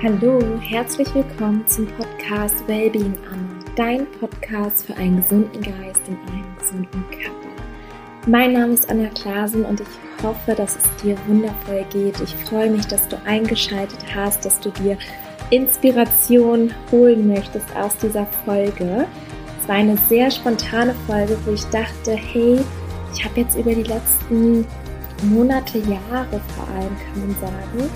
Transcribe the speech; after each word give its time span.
Hallo, 0.00 0.38
herzlich 0.60 1.12
willkommen 1.12 1.66
zum 1.66 1.84
Podcast 1.88 2.54
Wellbeing 2.68 3.16
Anna, 3.32 3.64
dein 3.74 4.06
Podcast 4.20 4.86
für 4.86 4.96
einen 4.96 5.16
gesunden 5.16 5.60
Geist 5.60 6.00
in 6.06 6.16
einem 6.30 6.56
gesunden 6.56 7.04
Körper. 7.10 7.48
Mein 8.28 8.52
Name 8.52 8.74
ist 8.74 8.88
Anna 8.88 9.08
Klasen 9.08 9.64
und 9.64 9.80
ich 9.80 10.22
hoffe, 10.22 10.54
dass 10.54 10.76
es 10.76 11.02
dir 11.02 11.16
wundervoll 11.26 11.84
geht. 11.90 12.20
Ich 12.20 12.32
freue 12.36 12.70
mich, 12.70 12.86
dass 12.86 13.08
du 13.08 13.20
eingeschaltet 13.24 13.98
hast, 14.14 14.44
dass 14.44 14.60
du 14.60 14.70
dir 14.70 14.96
Inspiration 15.50 16.72
holen 16.92 17.26
möchtest 17.26 17.66
aus 17.74 17.96
dieser 17.96 18.26
Folge. 18.44 19.04
Es 19.60 19.68
war 19.68 19.74
eine 19.74 19.96
sehr 20.08 20.30
spontane 20.30 20.94
Folge, 21.08 21.36
wo 21.44 21.50
ich 21.50 21.64
dachte, 21.70 22.12
hey, 22.12 22.60
ich 23.16 23.24
habe 23.24 23.40
jetzt 23.40 23.58
über 23.58 23.74
die 23.74 23.82
letzten 23.82 24.64
Monate, 25.24 25.78
Jahre 25.78 26.40
vor 26.54 26.68
allem, 26.68 26.96
kann 26.96 27.26
man 27.26 27.36
sagen, 27.40 27.90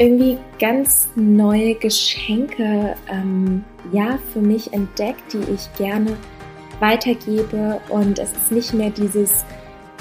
irgendwie 0.00 0.38
ganz 0.58 1.08
neue 1.14 1.74
Geschenke 1.74 2.96
ähm, 3.06 3.62
ja 3.92 4.18
für 4.32 4.40
mich 4.40 4.72
entdeckt, 4.72 5.34
die 5.34 5.52
ich 5.52 5.68
gerne 5.76 6.16
weitergebe. 6.80 7.78
Und 7.90 8.18
es 8.18 8.32
ist 8.32 8.50
nicht 8.50 8.72
mehr 8.72 8.88
dieses 8.88 9.44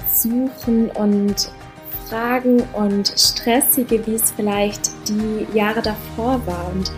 Suchen 0.10 0.90
und 0.92 1.52
Fragen 2.08 2.64
und 2.74 3.14
stressige, 3.18 4.08
wie 4.08 4.16
es 4.16 4.32
vielleicht 4.32 4.90
die 5.10 5.46
Jahre 5.54 5.82
davor 5.82 6.42
war. 6.46 6.72
Und 6.74 6.94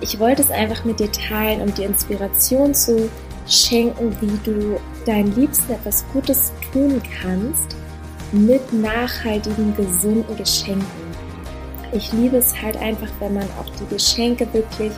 ich 0.00 0.18
wollte 0.18 0.40
es 0.40 0.50
einfach 0.50 0.82
mit 0.86 0.98
dir 0.98 1.12
teilen, 1.12 1.60
um 1.60 1.74
dir 1.74 1.84
Inspiration 1.84 2.72
zu 2.72 3.10
schenken, 3.46 4.16
wie 4.22 4.50
du 4.50 4.80
deinen 5.04 5.36
Liebsten 5.36 5.74
etwas 5.74 6.06
Gutes 6.10 6.52
tun 6.72 7.02
kannst 7.20 7.76
mit 8.32 8.72
nachhaltigen, 8.72 9.76
gesunden 9.76 10.36
Geschenken 10.36 11.05
ich 11.92 12.12
liebe 12.12 12.36
es 12.36 12.60
halt 12.60 12.76
einfach, 12.76 13.08
wenn 13.20 13.34
man 13.34 13.44
auch 13.60 13.70
die 13.80 13.94
Geschenke 13.94 14.46
wirklich, 14.52 14.92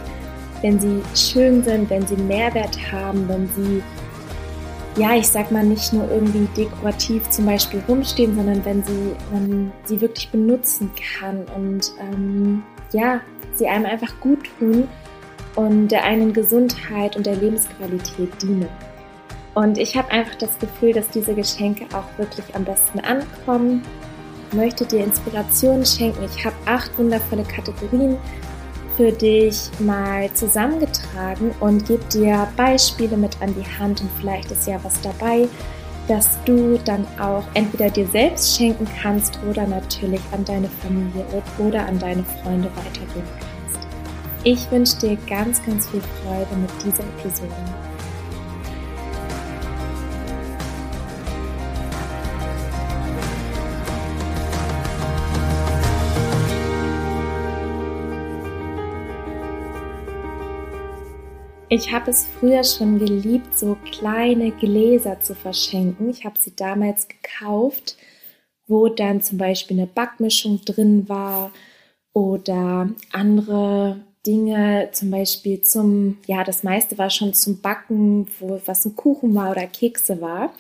wenn 0.62 0.78
sie 0.78 1.03
schön 1.14 1.62
sind, 1.62 1.89
wenn 1.91 2.06
sie 2.06 2.17
Mehrwert 2.17 2.77
haben, 2.91 3.28
wenn 3.28 3.48
sie, 3.56 3.83
ja, 5.00 5.14
ich 5.14 5.28
sag 5.28 5.50
mal, 5.53 5.64
nicht 5.64 5.92
nur 5.92 6.11
irgendwie 6.11 6.48
dekorativ 6.56 7.28
zum 7.30 7.47
Beispiel 7.47 7.83
rumstehen, 7.89 8.34
sondern 8.34 8.64
wenn 8.64 8.83
sie, 8.83 9.12
man 9.33 9.72
sie 9.84 10.00
wirklich 10.00 10.30
benutzen 10.30 10.91
kann 11.19 11.45
und 11.55 11.92
ähm, 12.00 12.62
ja, 12.92 13.20
sie 13.55 13.69
einem 13.69 13.86
einfach 13.86 14.19
gut 14.20 14.48
tun 14.58 14.89
und 15.55 15.89
der 15.89 16.05
einen 16.05 16.33
Gesundheit 16.33 17.17
und 17.17 17.27
der 17.27 17.36
Lebensqualität 17.36 18.30
dienen. 18.42 18.69
Und 19.55 19.77
ich 19.77 19.97
habe 19.97 20.11
einfach 20.12 20.36
das 20.36 20.56
Gefühl, 20.58 20.92
dass 20.92 21.08
diese 21.08 21.34
Geschenke 21.34 21.86
auch 21.92 22.06
wirklich 22.17 22.55
am 22.55 22.64
besten 22.64 23.00
ankommen 23.00 23.83
möchte 24.53 24.87
dir 24.87 25.05
Inspiration 25.05 25.85
schenken. 25.85 26.25
Ich 26.25 26.45
habe 26.45 26.57
acht 26.67 26.97
wundervolle 26.99 27.45
Kategorien 27.45 28.17
für 28.97 29.13
dich 29.13 29.71
mal 29.79 30.33
zusammengetragen 30.35 31.53
und 31.61 31.87
gebe 31.87 32.05
dir 32.13 32.49
Beispiele 32.57 33.17
mit 33.17 33.41
an 33.41 33.55
die 33.55 33.79
Hand 33.79 34.01
und 34.01 34.11
vielleicht 34.19 34.51
ist 34.51 34.67
ja 34.67 34.79
was 34.83 35.01
dabei, 35.01 35.49
dass 36.09 36.43
du 36.45 36.79
dann 36.85 37.07
auch 37.21 37.45
entweder 37.55 37.91
dir 37.91 38.07
selbst 38.09 38.57
schenken 38.57 38.89
kannst 39.01 39.39
oder 39.49 39.67
natürlich 39.67 40.23
an 40.33 40.45
deine 40.45 40.69
Familie 40.69 41.25
oder 41.59 41.87
an 41.87 41.99
deine 41.99 42.25
Freunde 42.43 42.71
weitergeben 42.75 43.29
kannst. 43.39 43.87
Ich 44.43 44.71
wünsche 44.71 44.99
dir 44.99 45.19
ganz, 45.29 45.65
ganz 45.65 45.89
viel 45.89 46.03
Freude 46.23 46.57
mit 46.57 46.71
dieser 46.85 47.05
Episode. 47.05 47.55
Ich 61.70 61.92
habe 61.92 62.11
es 62.11 62.27
früher 62.27 62.64
schon 62.64 62.98
geliebt, 62.98 63.58
so 63.58 63.77
kleine 63.84 64.52
Gläser 64.52 65.20
zu 65.20 65.34
verschenken. 65.34 66.08
Ich 66.08 66.24
habe 66.24 66.39
sie 66.39 66.56
damals 66.56 67.08
gekauft, 67.08 67.98
wo 68.67 68.89
dann 68.89 69.20
zum 69.20 69.36
Beispiel 69.36 69.78
eine 69.78 69.86
Backmischung 69.86 70.62
drin 70.64 71.11
war 71.11 71.52
oder 72.14 72.89
andere 73.12 74.01
Dinge, 74.27 74.89
zum 74.92 75.11
Beispiel 75.11 75.61
zum, 75.61 76.17
ja, 76.27 76.42
das 76.42 76.62
meiste 76.62 76.96
war 76.96 77.11
schon 77.11 77.34
zum 77.34 77.61
Backen, 77.61 78.28
wo 78.40 78.62
was 78.64 78.86
ein 78.86 78.96
Kuchen 78.96 79.34
war 79.34 79.51
oder 79.51 79.67
Kekse 79.67 80.23
war. 80.23 80.55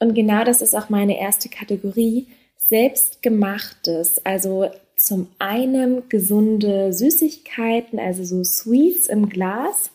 Und 0.00 0.14
genau 0.14 0.42
das 0.42 0.62
ist 0.62 0.74
auch 0.74 0.88
meine 0.88 1.16
erste 1.16 1.48
Kategorie, 1.48 2.26
selbstgemachtes, 2.56 4.24
also 4.26 4.68
zum 4.96 5.28
einen 5.38 6.08
gesunde 6.08 6.92
Süßigkeiten, 6.92 8.00
also 8.00 8.24
so 8.24 8.42
Sweets 8.42 9.06
im 9.06 9.28
Glas 9.28 9.92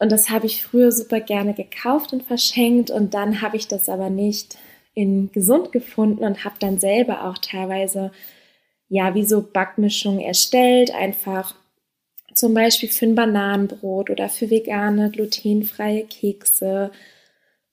und 0.00 0.10
das 0.10 0.30
habe 0.30 0.46
ich 0.46 0.64
früher 0.64 0.90
super 0.92 1.20
gerne 1.20 1.52
gekauft 1.52 2.14
und 2.14 2.22
verschenkt. 2.22 2.90
Und 2.90 3.12
dann 3.12 3.42
habe 3.42 3.58
ich 3.58 3.68
das 3.68 3.88
aber 3.90 4.08
nicht 4.08 4.56
in 4.94 5.30
gesund 5.30 5.72
gefunden 5.72 6.24
und 6.24 6.44
habe 6.44 6.56
dann 6.58 6.78
selber 6.78 7.28
auch 7.28 7.36
teilweise 7.36 8.10
ja 8.88 9.14
wie 9.14 9.24
so 9.24 9.42
Backmischungen 9.42 10.20
erstellt, 10.20 10.92
einfach 10.92 11.54
zum 12.34 12.54
Beispiel 12.54 12.88
für 12.88 13.06
ein 13.06 13.14
Bananenbrot 13.14 14.08
oder 14.08 14.30
für 14.30 14.48
vegane 14.48 15.10
glutenfreie 15.10 16.04
Kekse 16.04 16.90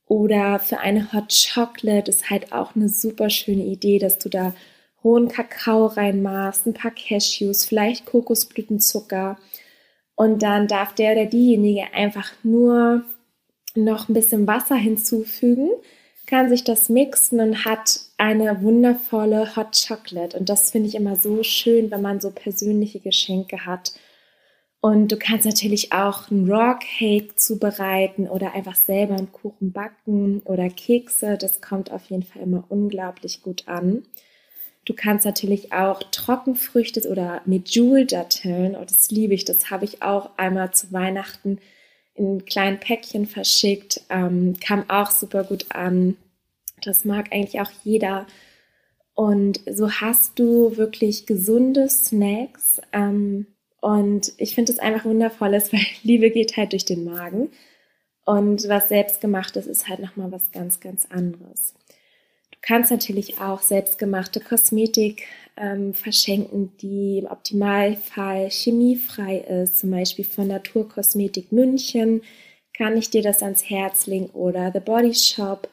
oder 0.06 0.60
für 0.60 0.80
eine 0.80 1.14
Hot 1.14 1.34
Chocolate 1.54 2.12
ist 2.12 2.30
halt 2.30 2.52
auch 2.52 2.76
eine 2.76 2.90
super 2.90 3.30
schöne 3.30 3.64
Idee, 3.64 4.00
dass 4.00 4.20
du 4.20 4.28
da 4.28 4.54
hohen 5.02 5.30
Kakao 5.30 5.86
reinmachst, 5.86 6.68
ein 6.68 6.74
paar 6.74 6.92
Cashews, 6.92 7.64
vielleicht 7.64 8.06
Kokosblütenzucker 8.06 9.38
und 10.18 10.42
dann 10.42 10.68
darf 10.68 10.96
der 10.96 11.12
oder 11.14 11.28
diejenige 11.28 11.94
einfach 11.94 12.32
nur 12.42 13.04
noch 13.76 14.10
ein 14.10 14.16
bisschen 14.16 14.48
Wasser 14.48 14.76
hinzufügen, 14.76 15.70
kann 16.26 16.50
sich 16.50 16.64
das 16.64 16.90
mixen 16.90 17.40
und 17.40 17.66
hat 17.66 18.00
eine 18.18 18.64
wundervolle 18.64 19.56
Hot 19.56 19.78
Chocolate. 19.88 20.36
Und 20.38 20.50
das 20.50 20.72
finde 20.72 20.90
ich 20.90 20.96
immer 20.96 21.16
so 21.16 21.44
schön, 21.44 21.92
wenn 21.92 22.02
man 22.02 22.20
so 22.20 22.32
persönliche 22.32 23.00
Geschenke 23.00 23.68
hat. 23.68 23.94
Und 24.82 25.12
du 25.12 25.18
kannst 25.18 25.46
natürlich 25.46 25.94
auch 25.94 26.32
einen 26.32 26.52
Raw 26.52 26.80
Cake 26.80 27.36
zubereiten 27.36 28.28
oder 28.28 28.56
einfach 28.56 28.76
selber 28.76 29.16
einen 29.16 29.32
Kuchen 29.32 29.72
backen 29.72 30.42
oder 30.46 30.68
Kekse. 30.70 31.38
Das 31.38 31.62
kommt 31.62 31.92
auf 31.92 32.10
jeden 32.10 32.24
Fall 32.24 32.42
immer 32.42 32.64
unglaublich 32.70 33.44
gut 33.44 33.68
an. 33.68 34.04
Du 34.88 34.94
kannst 34.94 35.26
natürlich 35.26 35.74
auch 35.74 36.02
Trockenfrüchte 36.02 37.10
oder 37.10 37.42
Medjool-Datteln, 37.44 38.78
oh, 38.78 38.86
das 38.86 39.12
liebe 39.12 39.34
ich, 39.34 39.44
das 39.44 39.70
habe 39.70 39.84
ich 39.84 40.02
auch 40.02 40.30
einmal 40.38 40.72
zu 40.72 40.94
Weihnachten 40.94 41.60
in 42.16 42.46
kleinen 42.46 42.80
Päckchen 42.80 43.26
verschickt, 43.26 44.00
ähm, 44.10 44.56
kam 44.66 44.90
auch 44.90 45.12
super 45.12 45.44
gut 45.44 45.66
an. 45.76 46.16
Das 46.82 47.04
mag 47.04 47.34
eigentlich 47.34 47.60
auch 47.60 47.70
jeder. 47.84 48.28
Und 49.14 49.60
so 49.70 49.92
hast 49.92 50.40
du 50.40 50.78
wirklich 50.78 51.26
gesunde 51.26 51.90
Snacks. 51.90 52.80
Ähm, 52.94 53.46
und 53.82 54.32
ich 54.38 54.56
finde 54.56 54.72
es 54.72 54.80
einfach 54.80 55.04
wundervoll, 55.04 55.52
weil 55.52 55.82
Liebe 56.04 56.32
geht 56.32 56.56
halt 56.56 56.72
durch 56.72 56.86
den 56.86 57.04
Magen. 57.04 57.50
Und 58.24 58.70
was 58.70 58.88
selbstgemachtes 58.88 59.68
ist 59.68 59.90
halt 59.90 60.00
nochmal 60.00 60.32
was 60.32 60.50
ganz, 60.54 60.80
ganz 60.80 61.08
anderes 61.10 61.74
kannst 62.68 62.92
natürlich 62.92 63.40
auch 63.40 63.62
selbstgemachte 63.62 64.42
Kosmetik 64.42 65.24
ähm, 65.56 65.94
verschenken, 65.94 66.74
die 66.82 67.20
im 67.20 67.26
Optimalfall 67.26 68.50
chemiefrei 68.50 69.38
ist, 69.38 69.80
zum 69.80 69.92
Beispiel 69.92 70.26
von 70.26 70.48
Naturkosmetik 70.48 71.52
München 71.52 72.22
kann 72.76 72.98
ich 72.98 73.10
dir 73.10 73.24
das 73.24 73.42
ans 73.42 73.70
Herz 73.70 74.06
legen 74.06 74.28
oder 74.32 74.72
The 74.72 74.82
Body 74.82 75.14
Shop, 75.14 75.70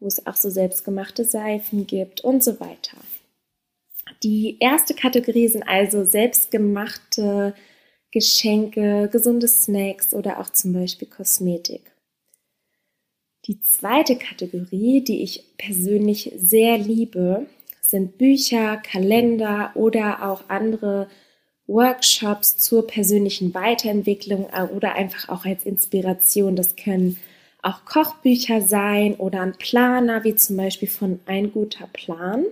wo 0.00 0.06
es 0.06 0.26
auch 0.26 0.34
so 0.34 0.50
selbstgemachte 0.50 1.24
Seifen 1.24 1.86
gibt 1.86 2.22
und 2.22 2.42
so 2.42 2.58
weiter. 2.58 2.96
Die 4.22 4.56
erste 4.58 4.94
Kategorie 4.94 5.46
sind 5.46 5.62
also 5.62 6.04
selbstgemachte 6.04 7.54
Geschenke, 8.10 9.08
gesunde 9.12 9.46
Snacks 9.46 10.12
oder 10.12 10.40
auch 10.40 10.50
zum 10.50 10.72
Beispiel 10.72 11.06
Kosmetik. 11.06 11.92
Die 13.50 13.60
zweite 13.62 14.14
Kategorie, 14.14 15.00
die 15.00 15.24
ich 15.24 15.42
persönlich 15.58 16.32
sehr 16.36 16.78
liebe, 16.78 17.46
sind 17.80 18.16
Bücher, 18.16 18.76
Kalender 18.76 19.72
oder 19.74 20.30
auch 20.30 20.44
andere 20.46 21.08
Workshops 21.66 22.58
zur 22.58 22.86
persönlichen 22.86 23.52
Weiterentwicklung 23.52 24.46
äh, 24.54 24.62
oder 24.72 24.94
einfach 24.94 25.28
auch 25.28 25.46
als 25.46 25.64
Inspiration. 25.64 26.54
Das 26.54 26.76
können 26.76 27.18
auch 27.60 27.84
Kochbücher 27.84 28.60
sein 28.60 29.16
oder 29.16 29.40
ein 29.40 29.58
Planer, 29.58 30.22
wie 30.22 30.36
zum 30.36 30.56
Beispiel 30.56 30.88
von 30.88 31.18
Ein 31.26 31.50
guter 31.50 31.88
Plan. 31.92 32.44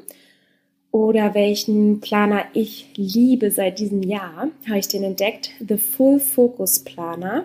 Oder 0.90 1.32
welchen 1.32 2.00
Planer 2.00 2.44
ich 2.54 2.86
liebe 2.96 3.52
seit 3.52 3.78
diesem 3.78 4.02
Jahr, 4.02 4.48
habe 4.66 4.78
ich 4.80 4.88
den 4.88 5.04
entdeckt. 5.04 5.52
The 5.60 5.76
Full 5.76 6.18
Focus 6.18 6.80
Planer. 6.80 7.44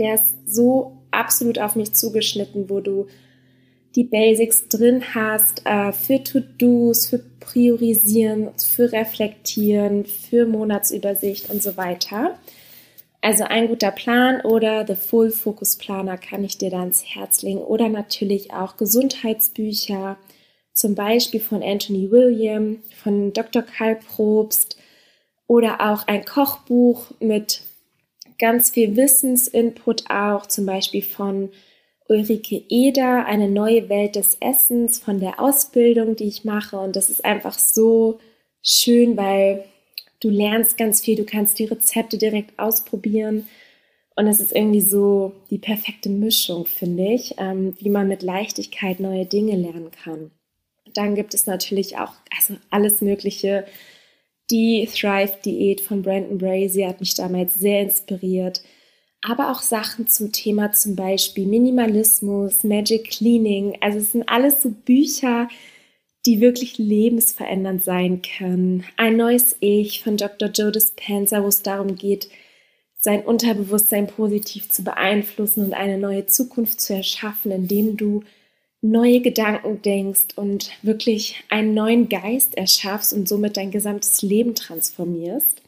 Der 0.00 0.16
ist 0.16 0.34
so 0.46 0.95
absolut 1.16 1.58
auf 1.58 1.76
mich 1.76 1.92
zugeschnitten, 1.92 2.68
wo 2.70 2.80
du 2.80 3.06
die 3.96 4.04
Basics 4.04 4.68
drin 4.68 5.02
hast 5.14 5.62
äh, 5.64 5.92
für 5.92 6.22
To-Dos, 6.22 7.06
für 7.06 7.18
Priorisieren, 7.40 8.50
für 8.58 8.92
Reflektieren, 8.92 10.04
für 10.04 10.46
Monatsübersicht 10.46 11.50
und 11.50 11.62
so 11.62 11.76
weiter. 11.76 12.38
Also 13.22 13.44
ein 13.44 13.68
guter 13.68 13.90
Plan 13.90 14.40
oder 14.42 14.86
The 14.86 14.94
Full 14.94 15.30
Focus 15.30 15.76
Planer 15.76 16.18
kann 16.18 16.44
ich 16.44 16.58
dir 16.58 16.70
da 16.70 16.80
ans 16.80 17.04
Herz 17.04 17.42
legen 17.42 17.58
oder 17.58 17.88
natürlich 17.88 18.52
auch 18.52 18.76
Gesundheitsbücher, 18.76 20.18
zum 20.74 20.94
Beispiel 20.94 21.40
von 21.40 21.62
Anthony 21.62 22.10
William, 22.10 22.82
von 23.02 23.32
Dr. 23.32 23.62
Karl 23.62 23.96
Probst 23.96 24.76
oder 25.46 25.80
auch 25.80 26.06
ein 26.06 26.24
Kochbuch 26.24 27.10
mit 27.18 27.62
ganz 28.38 28.70
viel 28.70 28.96
Wissensinput 28.96 30.10
auch, 30.10 30.46
zum 30.46 30.66
Beispiel 30.66 31.02
von 31.02 31.50
Ulrike 32.08 32.62
Eder, 32.68 33.26
eine 33.26 33.48
neue 33.48 33.88
Welt 33.88 34.16
des 34.16 34.36
Essens 34.40 34.98
von 34.98 35.20
der 35.20 35.40
Ausbildung, 35.40 36.16
die 36.16 36.28
ich 36.28 36.44
mache. 36.44 36.78
Und 36.78 36.96
das 36.96 37.10
ist 37.10 37.24
einfach 37.24 37.58
so 37.58 38.20
schön, 38.62 39.16
weil 39.16 39.64
du 40.20 40.28
lernst 40.28 40.78
ganz 40.78 41.00
viel, 41.00 41.16
du 41.16 41.24
kannst 41.24 41.58
die 41.58 41.64
Rezepte 41.64 42.18
direkt 42.18 42.58
ausprobieren. 42.58 43.48
Und 44.14 44.28
es 44.28 44.40
ist 44.40 44.52
irgendwie 44.52 44.80
so 44.80 45.32
die 45.50 45.58
perfekte 45.58 46.08
Mischung, 46.08 46.64
finde 46.64 47.12
ich, 47.12 47.34
ähm, 47.38 47.76
wie 47.78 47.90
man 47.90 48.08
mit 48.08 48.22
Leichtigkeit 48.22 48.98
neue 48.98 49.26
Dinge 49.26 49.56
lernen 49.56 49.90
kann. 49.90 50.30
Dann 50.94 51.14
gibt 51.14 51.34
es 51.34 51.46
natürlich 51.46 51.98
auch 51.98 52.12
also 52.34 52.58
alles 52.70 53.02
Mögliche. 53.02 53.66
Die 54.50 54.88
Thrive-Diät 54.92 55.80
von 55.80 56.02
Brandon 56.02 56.38
Brazier 56.38 56.88
hat 56.88 57.00
mich 57.00 57.14
damals 57.14 57.54
sehr 57.54 57.82
inspiriert. 57.82 58.62
Aber 59.22 59.50
auch 59.50 59.60
Sachen 59.60 60.06
zum 60.06 60.30
Thema 60.30 60.72
zum 60.72 60.94
Beispiel 60.94 61.46
Minimalismus, 61.46 62.62
Magic 62.62 63.10
Cleaning. 63.10 63.78
Also 63.80 63.98
es 63.98 64.12
sind 64.12 64.28
alles 64.28 64.62
so 64.62 64.70
Bücher, 64.70 65.48
die 66.26 66.40
wirklich 66.40 66.78
lebensverändernd 66.78 67.82
sein 67.82 68.22
können. 68.22 68.84
Ein 68.96 69.16
neues 69.16 69.56
Ich 69.60 70.04
von 70.04 70.16
Dr. 70.16 70.48
Joe 70.50 70.70
Dispenza, 70.70 71.42
wo 71.42 71.48
es 71.48 71.62
darum 71.62 71.96
geht, 71.96 72.28
sein 73.00 73.24
Unterbewusstsein 73.24 74.08
positiv 74.08 74.68
zu 74.68 74.82
beeinflussen 74.82 75.64
und 75.64 75.74
eine 75.74 75.98
neue 75.98 76.26
Zukunft 76.26 76.80
zu 76.80 76.94
erschaffen, 76.94 77.52
indem 77.52 77.96
du 77.96 78.22
neue 78.82 79.20
Gedanken 79.20 79.82
denkst 79.82 80.36
und 80.36 80.70
wirklich 80.82 81.42
einen 81.48 81.74
neuen 81.74 82.08
Geist 82.08 82.56
erschaffst 82.56 83.12
und 83.12 83.28
somit 83.28 83.56
dein 83.56 83.70
gesamtes 83.70 84.22
Leben 84.22 84.54
transformierst. 84.54 85.62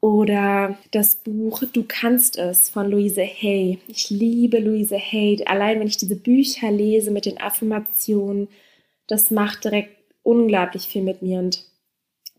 Oder 0.00 0.78
das 0.92 1.16
Buch 1.16 1.64
Du 1.72 1.84
kannst 1.86 2.36
es 2.38 2.68
von 2.68 2.90
Louise 2.90 3.22
Hay. 3.22 3.78
Ich 3.88 4.10
liebe 4.10 4.58
Louise 4.58 4.96
Hay. 4.96 5.42
Allein 5.46 5.80
wenn 5.80 5.88
ich 5.88 5.96
diese 5.96 6.16
Bücher 6.16 6.70
lese 6.70 7.10
mit 7.10 7.26
den 7.26 7.40
Affirmationen, 7.40 8.48
das 9.06 9.30
macht 9.30 9.64
direkt 9.64 9.96
unglaublich 10.22 10.86
viel 10.86 11.02
mit 11.02 11.22
mir 11.22 11.38
und 11.38 11.64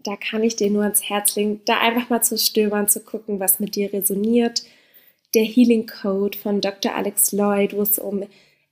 da 0.04 0.16
kann 0.16 0.44
ich 0.44 0.56
dir 0.56 0.69
nur 0.69 0.84
ans 0.84 1.04
Herz 1.04 1.36
legen, 1.36 1.62
da 1.66 1.80
einfach 1.80 2.10
mal 2.10 2.22
zu 2.22 2.38
stöbern, 2.38 2.88
zu 2.88 3.02
gucken, 3.02 3.40
was 3.40 3.60
mit 3.60 3.75
dir 3.75 3.92
resoniert. 3.92 4.64
Der 5.34 5.44
Healing 5.44 5.88
Code 5.88 6.38
von 6.38 6.62
Dr. 6.62 6.96
Alex 6.96 7.34
Lloyd, 7.34 7.75
wo 7.75 7.81
es 7.81 8.00
um 8.00 8.24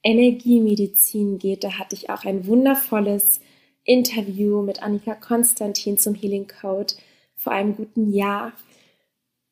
Energiemedizin 0.05 1.39
geht, 1.39 1.63
da 1.63 1.79
hatte 1.79 1.95
ich 1.95 2.09
auch 2.09 2.23
ein 2.25 2.45
wundervolles 2.45 3.41
Interview 3.83 4.61
mit 4.61 4.83
Annika 4.83 5.15
Konstantin 5.15 5.97
zum 5.97 6.13
Healing 6.13 6.47
Code 6.47 6.93
vor 7.35 7.51
einem 7.51 7.75
guten 7.75 8.13
Jahr, 8.13 8.53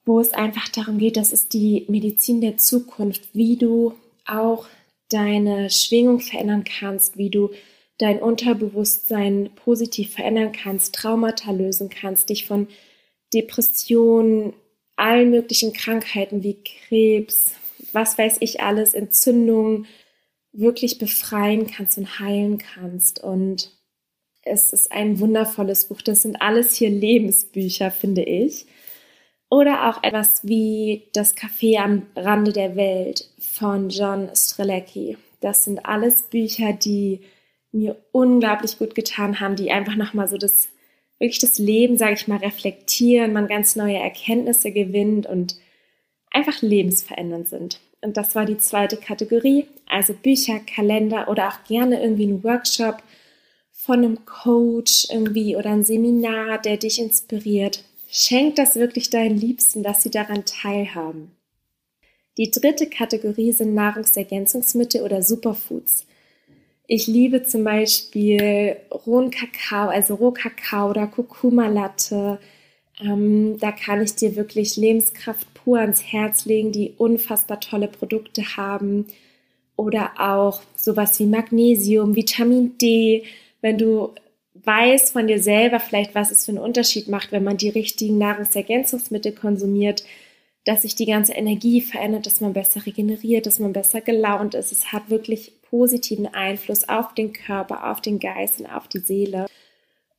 wo 0.06 0.20
es 0.20 0.34
einfach 0.34 0.70
darum 0.70 1.00
geht, 1.00 1.18
das 1.18 1.34
ist 1.34 1.54
die 1.54 1.86
Medizin 1.88 2.40
der 2.40 2.58
Zukunft, 2.58 3.30
wie 3.34 3.58
du 3.58 3.94
auch 4.26 4.68
deine 5.10 5.70
Schwingung 5.72 6.20
verändern 6.20 6.64
kannst, 6.64 7.18
wie 7.18 7.30
du 7.30 7.50
dein 7.98 8.22
Unterbewusstsein 8.22 9.50
positiv 9.56 10.14
verändern 10.14 10.52
kannst, 10.52 10.94
Traumata 10.94 11.52
lösen 11.52 11.90
kannst, 11.90 12.30
dich 12.30 12.46
von 12.46 12.68
Depressionen, 13.34 14.54
allen 14.96 15.32
möglichen 15.32 15.74
Krankheiten 15.74 16.44
wie 16.44 16.58
Krebs, 16.64 17.52
was 17.92 18.18
weiß 18.18 18.38
ich 18.42 18.62
alles, 18.62 18.94
Entzündungen 18.94 19.88
wirklich 20.54 21.00
befreien 21.00 21.68
kannst 21.68 21.98
und 21.98 22.20
heilen 22.20 22.60
kannst. 22.60 23.22
Und 23.22 23.72
es 24.44 24.72
ist 24.72 24.92
ein 24.92 25.20
wundervolles 25.20 25.88
Buch. 25.88 26.02
Das 26.02 26.22
sind 26.22 26.42
alles 26.42 26.76
hier 26.76 26.90
Lebensbücher, 26.90 27.92
finde 27.92 28.24
ich. 28.24 28.68
Oder 29.50 29.90
auch 29.90 30.04
etwas 30.04 30.44
wie 30.44 31.10
Das 31.14 31.36
Café 31.36 31.78
am 31.78 32.08
Rande 32.16 32.54
der 32.54 32.76
Welt 32.76 33.30
von 33.40 33.90
John 33.90 34.30
Strelecki. 34.36 35.18
Das 35.42 35.66
sind 35.66 35.86
alles 35.86 36.24
Bücher, 36.24 36.74
die 36.74 37.22
mir 37.72 37.98
unglaublich 38.12 38.78
gut 38.78 38.96
getan 38.96 39.40
haben, 39.40 39.56
die 39.56 39.72
einfach 39.72 39.96
nochmal 39.96 40.28
so 40.28 40.38
das, 40.38 40.70
wirklich 41.20 41.40
das 41.40 41.60
Leben, 41.60 41.98
sage 41.98 42.14
ich 42.14 42.28
mal, 42.28 42.38
reflektieren, 42.38 43.34
man 43.34 43.48
ganz 43.48 43.76
neue 43.76 43.98
Erkenntnisse 43.98 44.72
gewinnt 44.72 45.26
und 45.26 45.56
einfach 46.32 46.62
lebensverändernd 46.62 47.48
sind. 47.48 47.80
Und 48.04 48.18
das 48.18 48.36
war 48.36 48.46
die 48.46 48.58
zweite 48.58 48.98
Kategorie, 48.98 49.66
also 49.88 50.14
Bücher, 50.14 50.60
Kalender 50.60 51.30
oder 51.30 51.48
auch 51.48 51.64
gerne 51.68 52.02
irgendwie 52.02 52.28
ein 52.28 52.44
Workshop 52.44 53.02
von 53.72 54.00
einem 54.00 54.26
Coach 54.26 55.08
irgendwie 55.10 55.56
oder 55.56 55.72
ein 55.72 55.84
Seminar, 55.84 56.58
der 56.60 56.78
dich 56.78 57.00
inspiriert. 57.00 57.84
Schenk 58.10 58.56
das 58.56 58.76
wirklich 58.76 59.10
deinen 59.10 59.38
Liebsten, 59.38 59.84
dass 59.84 60.04
sie 60.04 60.12
daran 60.12 60.46
teilhaben. 60.46 61.32
Die 62.38 62.52
dritte 62.52 62.88
Kategorie 62.88 63.52
sind 63.52 63.74
Nahrungsergänzungsmittel 63.74 65.02
oder 65.02 65.22
Superfoods. 65.22 66.06
Ich 66.88 67.08
liebe 67.08 67.44
zum 67.44 67.64
Beispiel 67.64 68.78
rohen 68.92 69.32
Kakao, 69.32 69.90
also 69.90 70.16
Rohkakao 70.16 70.90
oder 70.90 71.08
Kurkuma-Latte. 71.08 72.40
Ähm, 73.02 73.58
da 73.60 73.72
kann 73.72 74.02
ich 74.02 74.16
dir 74.16 74.36
wirklich 74.36 74.76
Lebenskraft 74.76 75.53
pur 75.63 75.80
ans 75.80 76.04
Herz 76.04 76.45
legen, 76.45 76.71
die 76.71 76.94
unfassbar 76.98 77.60
tolle 77.60 77.88
Produkte 77.88 78.57
haben. 78.57 79.06
Oder 79.75 80.12
auch 80.19 80.62
sowas 80.75 81.19
wie 81.19 81.25
Magnesium, 81.25 82.15
Vitamin 82.15 82.77
D. 82.77 83.24
Wenn 83.62 83.77
du 83.77 84.13
weißt 84.54 85.13
von 85.13 85.27
dir 85.27 85.42
selber 85.42 85.80
vielleicht, 85.80 86.15
was 86.15 86.31
es 86.31 86.45
für 86.45 86.51
einen 86.51 86.60
Unterschied 86.60 87.07
macht, 87.07 87.31
wenn 87.31 87.44
man 87.44 87.57
die 87.57 87.69
richtigen 87.69 88.18
Nahrungsergänzungsmittel 88.18 89.33
konsumiert, 89.33 90.04
dass 90.65 90.83
sich 90.83 90.95
die 90.95 91.06
ganze 91.06 91.33
Energie 91.33 91.81
verändert, 91.81 92.25
dass 92.25 92.39
man 92.39 92.54
besser 92.54 92.86
regeneriert, 92.86 93.45
dass 93.45 93.59
man 93.59 93.74
besser 93.74 94.00
gelaunt 94.00 94.54
ist. 94.54 94.71
Es 94.71 94.94
hat 94.94 95.09
wirklich 95.09 95.51
positiven 95.69 96.28
Einfluss 96.28 96.88
auf 96.88 97.14
den 97.16 97.33
Körper, 97.33 97.92
auf 97.92 97.99
den 97.99 98.19
Geist 98.19 98.61
und 98.61 98.68
auf 98.68 98.88
die 98.88 98.99
Seele. 98.99 99.47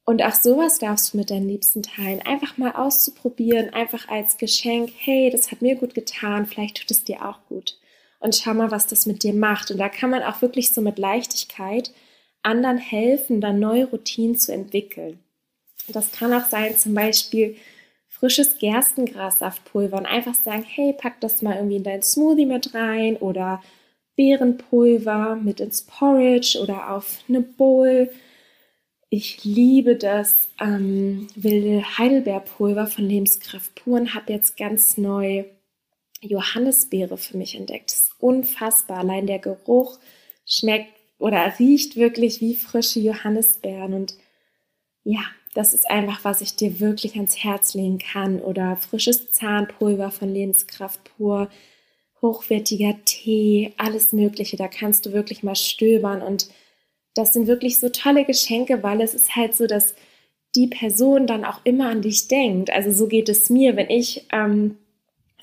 Und 0.04 0.22
auch 0.22 0.34
sowas 0.34 0.78
darfst 0.78 1.12
du 1.12 1.16
mit 1.16 1.30
deinen 1.30 1.48
Liebsten 1.48 1.82
teilen. 1.82 2.20
Einfach 2.20 2.58
mal 2.58 2.72
auszuprobieren, 2.72 3.72
einfach 3.72 4.08
als 4.08 4.36
Geschenk. 4.36 4.92
Hey, 4.98 5.30
das 5.30 5.50
hat 5.50 5.62
mir 5.62 5.76
gut 5.76 5.94
getan, 5.94 6.46
vielleicht 6.46 6.76
tut 6.76 6.90
es 6.90 7.04
dir 7.04 7.26
auch 7.26 7.38
gut. 7.48 7.78
Und 8.20 8.34
schau 8.34 8.54
mal, 8.54 8.70
was 8.70 8.86
das 8.86 9.06
mit 9.06 9.22
dir 9.22 9.32
macht. 9.32 9.70
Und 9.70 9.78
da 9.78 9.88
kann 9.88 10.10
man 10.10 10.22
auch 10.22 10.42
wirklich 10.42 10.72
so 10.72 10.80
mit 10.80 10.98
Leichtigkeit 10.98 11.92
anderen 12.42 12.78
helfen, 12.78 13.40
dann 13.40 13.58
neue 13.58 13.86
Routinen 13.86 14.36
zu 14.36 14.52
entwickeln. 14.52 15.18
Das 15.88 16.12
kann 16.12 16.32
auch 16.32 16.44
sein, 16.44 16.76
zum 16.76 16.94
Beispiel, 16.94 17.56
frisches 18.08 18.58
Gerstengrassaftpulver 18.58 19.98
und 19.98 20.06
einfach 20.06 20.34
sagen, 20.34 20.64
hey, 20.66 20.94
pack 20.96 21.20
das 21.20 21.42
mal 21.42 21.56
irgendwie 21.56 21.76
in 21.76 21.82
dein 21.82 22.02
Smoothie 22.02 22.46
mit 22.46 22.72
rein 22.72 23.16
oder 23.16 23.62
Beerenpulver 24.16 25.36
mit 25.36 25.60
ins 25.60 25.82
Porridge 25.82 26.58
oder 26.62 26.90
auf 26.90 27.18
eine 27.28 27.40
Bowl. 27.40 28.10
Ich 29.10 29.44
liebe 29.44 29.96
das 29.96 30.48
ähm, 30.60 31.28
wilde 31.36 31.98
Heidelbeerpulver 31.98 32.86
von 32.86 33.04
Lebenskraft 33.04 33.74
pur 33.74 34.00
und 34.00 34.14
habe 34.14 34.32
jetzt 34.32 34.56
ganz 34.56 34.96
neu 34.98 35.44
Johannisbeere 36.20 37.16
für 37.16 37.36
mich 37.36 37.54
entdeckt. 37.54 37.90
Das 37.90 37.98
ist 37.98 38.12
unfassbar. 38.18 38.98
Allein 38.98 39.26
der 39.26 39.38
Geruch 39.38 39.98
schmeckt 40.46 40.92
oder 41.18 41.58
riecht 41.58 41.96
wirklich 41.96 42.40
wie 42.40 42.54
frische 42.54 43.00
Johannisbeeren 43.00 43.94
und 43.94 44.14
ja, 45.04 45.20
das 45.54 45.72
ist 45.72 45.88
einfach, 45.88 46.24
was 46.24 46.40
ich 46.40 46.56
dir 46.56 46.80
wirklich 46.80 47.14
ans 47.14 47.42
Herz 47.42 47.74
legen 47.74 47.98
kann. 47.98 48.40
Oder 48.40 48.76
frisches 48.76 49.30
Zahnpulver 49.30 50.10
von 50.10 50.28
Lebenskraft 50.28 51.00
pur, 51.04 51.48
hochwertiger 52.20 52.96
Tee, 53.04 53.72
alles 53.76 54.12
Mögliche. 54.12 54.56
Da 54.56 54.66
kannst 54.66 55.06
du 55.06 55.12
wirklich 55.12 55.44
mal 55.44 55.54
stöbern. 55.54 56.22
Und 56.22 56.48
das 57.14 57.32
sind 57.32 57.46
wirklich 57.46 57.78
so 57.78 57.88
tolle 57.88 58.24
Geschenke, 58.24 58.82
weil 58.82 59.00
es 59.00 59.14
ist 59.14 59.36
halt 59.36 59.56
so, 59.56 59.66
dass 59.66 59.94
die 60.54 60.66
Person 60.66 61.26
dann 61.26 61.44
auch 61.44 61.60
immer 61.64 61.88
an 61.88 62.02
dich 62.02 62.28
denkt. 62.28 62.70
Also 62.70 62.92
so 62.92 63.06
geht 63.06 63.28
es 63.28 63.50
mir, 63.50 63.76
wenn 63.76 63.90
ich 63.90 64.26
ähm, 64.32 64.76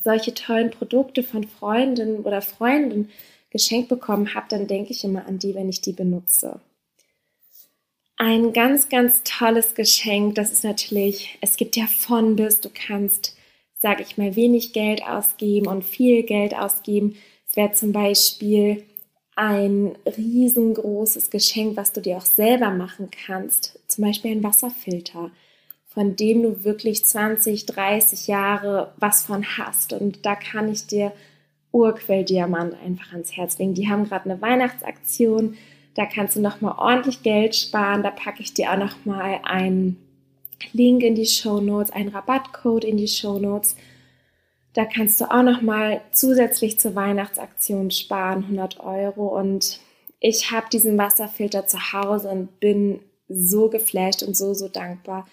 solche 0.04 0.34
tollen 0.34 0.72
Produkte 0.72 1.24
von 1.24 1.46
Freundinnen 1.46 2.22
oder 2.22 2.42
Freunden 2.42 3.10
geschenkt 3.50 3.90
bekommen 3.90 4.34
habe, 4.34 4.48
dann 4.50 4.68
denke 4.68 4.92
ich 4.92 5.04
immer 5.04 5.26
an 5.26 5.40
die, 5.40 5.56
wenn 5.56 5.70
ich 5.70 5.82
die 5.82 5.92
benutze. 5.92 6.60
Ein 8.18 8.54
ganz, 8.54 8.88
ganz 8.88 9.24
tolles 9.24 9.74
Geschenk, 9.76 10.36
das 10.36 10.52
ist 10.52 10.64
natürlich, 10.64 11.38
es 11.42 11.58
gibt 11.58 11.76
ja 11.76 11.88
von 11.88 12.36
bis, 12.36 12.62
du 12.62 12.70
kannst, 12.74 13.36
sage 13.80 14.04
ich 14.04 14.18
mal, 14.18 14.36
wenig 14.36 14.74
Geld 14.74 15.04
ausgeben 15.04 15.68
und 15.68 15.84
viel 15.84 16.24
Geld 16.24 16.56
ausgeben. 16.56 17.18
Es 17.50 17.56
wäre 17.56 17.74
zum 17.74 17.92
Beispiel 17.92 18.84
ein 19.42 19.96
riesengroßes 20.06 21.32
Geschenk, 21.32 21.76
was 21.76 21.92
du 21.94 22.00
dir 22.00 22.18
auch 22.18 22.26
selber 22.26 22.70
machen 22.70 23.10
kannst 23.26 23.80
zum 23.88 24.06
Beispiel 24.06 24.32
ein 24.32 24.44
Wasserfilter, 24.44 25.32
von 25.88 26.16
dem 26.16 26.44
du 26.44 26.64
wirklich 26.64 27.04
20, 27.04 27.66
30 27.66 28.28
Jahre 28.28 28.94
was 28.98 29.26
von 29.26 29.44
hast. 29.58 29.94
Und 29.94 30.28
da 30.28 30.36
kann 30.36 30.72
ich 30.72 30.86
dir 30.86 31.12
Urquelldiamant 31.72 32.76
einfach 32.86 33.14
ans 33.14 33.36
Herz 33.36 33.58
legen. 33.58 33.74
Die 33.74 33.90
haben 33.90 34.06
gerade 34.06 34.30
eine 34.30 34.42
Weihnachtsaktion. 34.44 35.56
Da 35.96 36.06
kannst 36.06 36.36
du 36.36 36.40
nochmal 36.40 36.76
ordentlich 36.78 37.24
Geld 37.24 37.56
sparen. 37.56 38.04
Da 38.04 38.12
packe 38.12 38.44
ich 38.44 38.54
dir 38.54 38.72
auch 38.72 38.78
nochmal 38.78 39.40
einen 39.44 39.98
Link 40.72 41.02
in 41.02 41.16
die 41.16 41.26
Show 41.26 41.60
Notes, 41.62 41.92
einen 41.92 42.10
Rabattcode 42.10 42.84
in 42.84 42.98
die 42.98 43.08
Show 43.08 43.40
Notes. 43.40 43.76
Da 44.74 44.86
kannst 44.86 45.20
du 45.20 45.26
auch 45.26 45.44
nochmal 45.44 46.02
zusätzlich 46.12 46.80
zur 46.80 46.96
Weihnachtsaktion 46.96 47.92
sparen, 47.92 48.44
100 48.44 48.80
Euro. 48.80 49.38
Und 49.38 49.80
ich 50.20 50.52
habe 50.52 50.68
diesen 50.72 50.98
Wasserfilter 50.98 51.68
zu 51.68 51.92
Hause 51.94 52.30
und 52.30 52.60
bin 52.60 53.02
so 53.28 53.70
geflasht 53.70 54.24
und 54.24 54.36
so, 54.38 54.54
so 54.54 54.68
dankbar. 54.68 55.28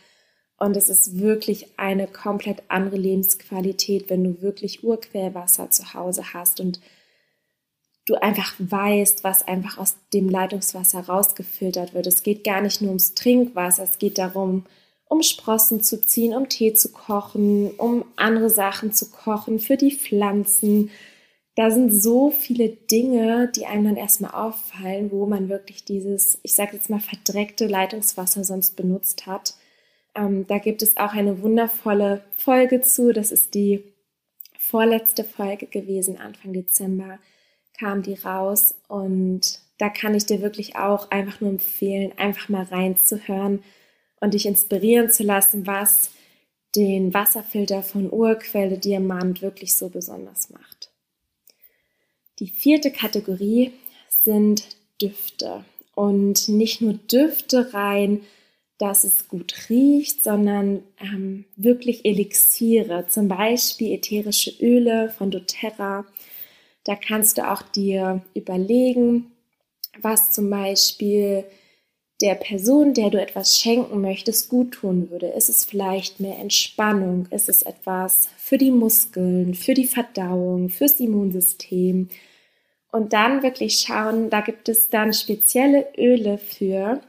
Und 0.58 0.76
es 0.76 0.88
ist 0.88 1.18
wirklich 1.18 1.78
eine 1.78 2.08
komplett 2.08 2.62
andere 2.68 2.96
Lebensqualität, 2.96 4.10
wenn 4.10 4.24
du 4.24 4.42
wirklich 4.42 4.82
Urquellwasser 4.82 5.70
zu 5.70 5.94
Hause 5.94 6.34
hast 6.34 6.58
und 6.58 6.80
du 8.06 8.16
einfach 8.16 8.54
weißt, 8.58 9.22
was 9.22 9.46
einfach 9.46 9.78
aus 9.78 9.96
dem 10.12 10.28
Leitungswasser 10.28 11.00
rausgefiltert 11.00 11.94
wird. 11.94 12.06
Es 12.06 12.22
geht 12.22 12.42
gar 12.42 12.60
nicht 12.60 12.80
nur 12.80 12.90
ums 12.90 13.14
Trinkwasser, 13.14 13.84
es 13.84 13.98
geht 13.98 14.18
darum, 14.18 14.64
um 15.08 15.22
Sprossen 15.22 15.82
zu 15.82 16.04
ziehen, 16.04 16.34
um 16.34 16.48
Tee 16.48 16.74
zu 16.74 16.92
kochen, 16.92 17.70
um 17.72 18.04
andere 18.16 18.50
Sachen 18.50 18.92
zu 18.92 19.10
kochen 19.10 19.58
für 19.58 19.76
die 19.76 19.92
Pflanzen. 19.92 20.90
Da 21.54 21.70
sind 21.70 21.90
so 21.90 22.30
viele 22.30 22.68
Dinge, 22.68 23.50
die 23.54 23.66
einem 23.66 23.84
dann 23.84 23.96
erstmal 23.96 24.32
auffallen, 24.32 25.10
wo 25.10 25.26
man 25.26 25.48
wirklich 25.48 25.84
dieses, 25.84 26.38
ich 26.42 26.54
sage 26.54 26.76
jetzt 26.76 26.90
mal, 26.90 27.00
verdreckte 27.00 27.66
Leitungswasser 27.66 28.44
sonst 28.44 28.76
benutzt 28.76 29.26
hat. 29.26 29.54
Ähm, 30.14 30.46
da 30.46 30.58
gibt 30.58 30.82
es 30.82 30.96
auch 30.98 31.14
eine 31.14 31.42
wundervolle 31.42 32.22
Folge 32.36 32.82
zu. 32.82 33.12
Das 33.12 33.32
ist 33.32 33.54
die 33.54 33.82
vorletzte 34.58 35.24
Folge 35.24 35.66
gewesen, 35.66 36.18
Anfang 36.18 36.52
Dezember 36.52 37.18
kam 37.78 38.02
die 38.02 38.14
raus. 38.14 38.74
Und 38.86 39.60
da 39.78 39.88
kann 39.88 40.14
ich 40.14 40.26
dir 40.26 40.42
wirklich 40.42 40.76
auch 40.76 41.10
einfach 41.10 41.40
nur 41.40 41.50
empfehlen, 41.50 42.12
einfach 42.18 42.48
mal 42.50 42.64
reinzuhören 42.64 43.64
und 44.20 44.34
dich 44.34 44.46
inspirieren 44.46 45.10
zu 45.10 45.22
lassen, 45.22 45.66
was 45.66 46.10
den 46.76 47.14
Wasserfilter 47.14 47.82
von 47.82 48.10
Urquelle 48.10 48.78
Diamant 48.78 49.42
wirklich 49.42 49.74
so 49.76 49.88
besonders 49.88 50.50
macht. 50.50 50.90
Die 52.38 52.48
vierte 52.48 52.90
Kategorie 52.90 53.72
sind 54.22 54.64
Düfte. 55.00 55.64
Und 55.94 56.48
nicht 56.48 56.80
nur 56.80 56.94
Düfte 56.94 57.74
rein, 57.74 58.20
dass 58.78 59.02
es 59.02 59.26
gut 59.26 59.68
riecht, 59.68 60.22
sondern 60.22 60.84
ähm, 61.00 61.44
wirklich 61.56 62.04
Elixiere, 62.04 63.06
zum 63.08 63.26
Beispiel 63.26 63.92
ätherische 63.94 64.52
Öle 64.60 65.10
von 65.10 65.32
doTERRA. 65.32 66.06
Da 66.84 66.94
kannst 66.94 67.38
du 67.38 67.50
auch 67.50 67.62
dir 67.62 68.22
überlegen, 68.34 69.32
was 70.00 70.30
zum 70.30 70.48
Beispiel 70.48 71.44
der 72.20 72.34
Person, 72.34 72.94
der 72.94 73.10
du 73.10 73.20
etwas 73.20 73.58
schenken 73.58 74.00
möchtest, 74.00 74.48
gut 74.48 74.72
tun 74.72 75.10
würde. 75.10 75.28
Ist 75.28 75.48
es 75.48 75.64
vielleicht 75.64 76.18
mehr 76.18 76.38
Entspannung? 76.38 77.26
Ist 77.30 77.48
es 77.48 77.62
etwas 77.62 78.28
für 78.36 78.58
die 78.58 78.72
Muskeln, 78.72 79.54
für 79.54 79.74
die 79.74 79.86
Verdauung, 79.86 80.68
fürs 80.68 80.98
Immunsystem? 80.98 82.08
Und 82.90 83.12
dann 83.12 83.42
wirklich 83.42 83.80
schauen, 83.80 84.30
da 84.30 84.40
gibt 84.40 84.68
es 84.68 84.90
dann 84.90 85.12
spezielle 85.12 85.86
Öle 85.96 86.38
für, 86.38 87.00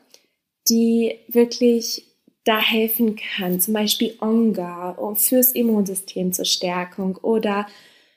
die 0.69 1.15
wirklich 1.27 2.05
da 2.43 2.59
helfen 2.59 3.15
können. 3.15 3.59
Zum 3.59 3.73
Beispiel 3.73 4.15
Onga 4.19 4.91
um 4.91 5.15
fürs 5.15 5.53
Immunsystem 5.53 6.33
zur 6.33 6.45
Stärkung 6.45 7.15
oder 7.17 7.65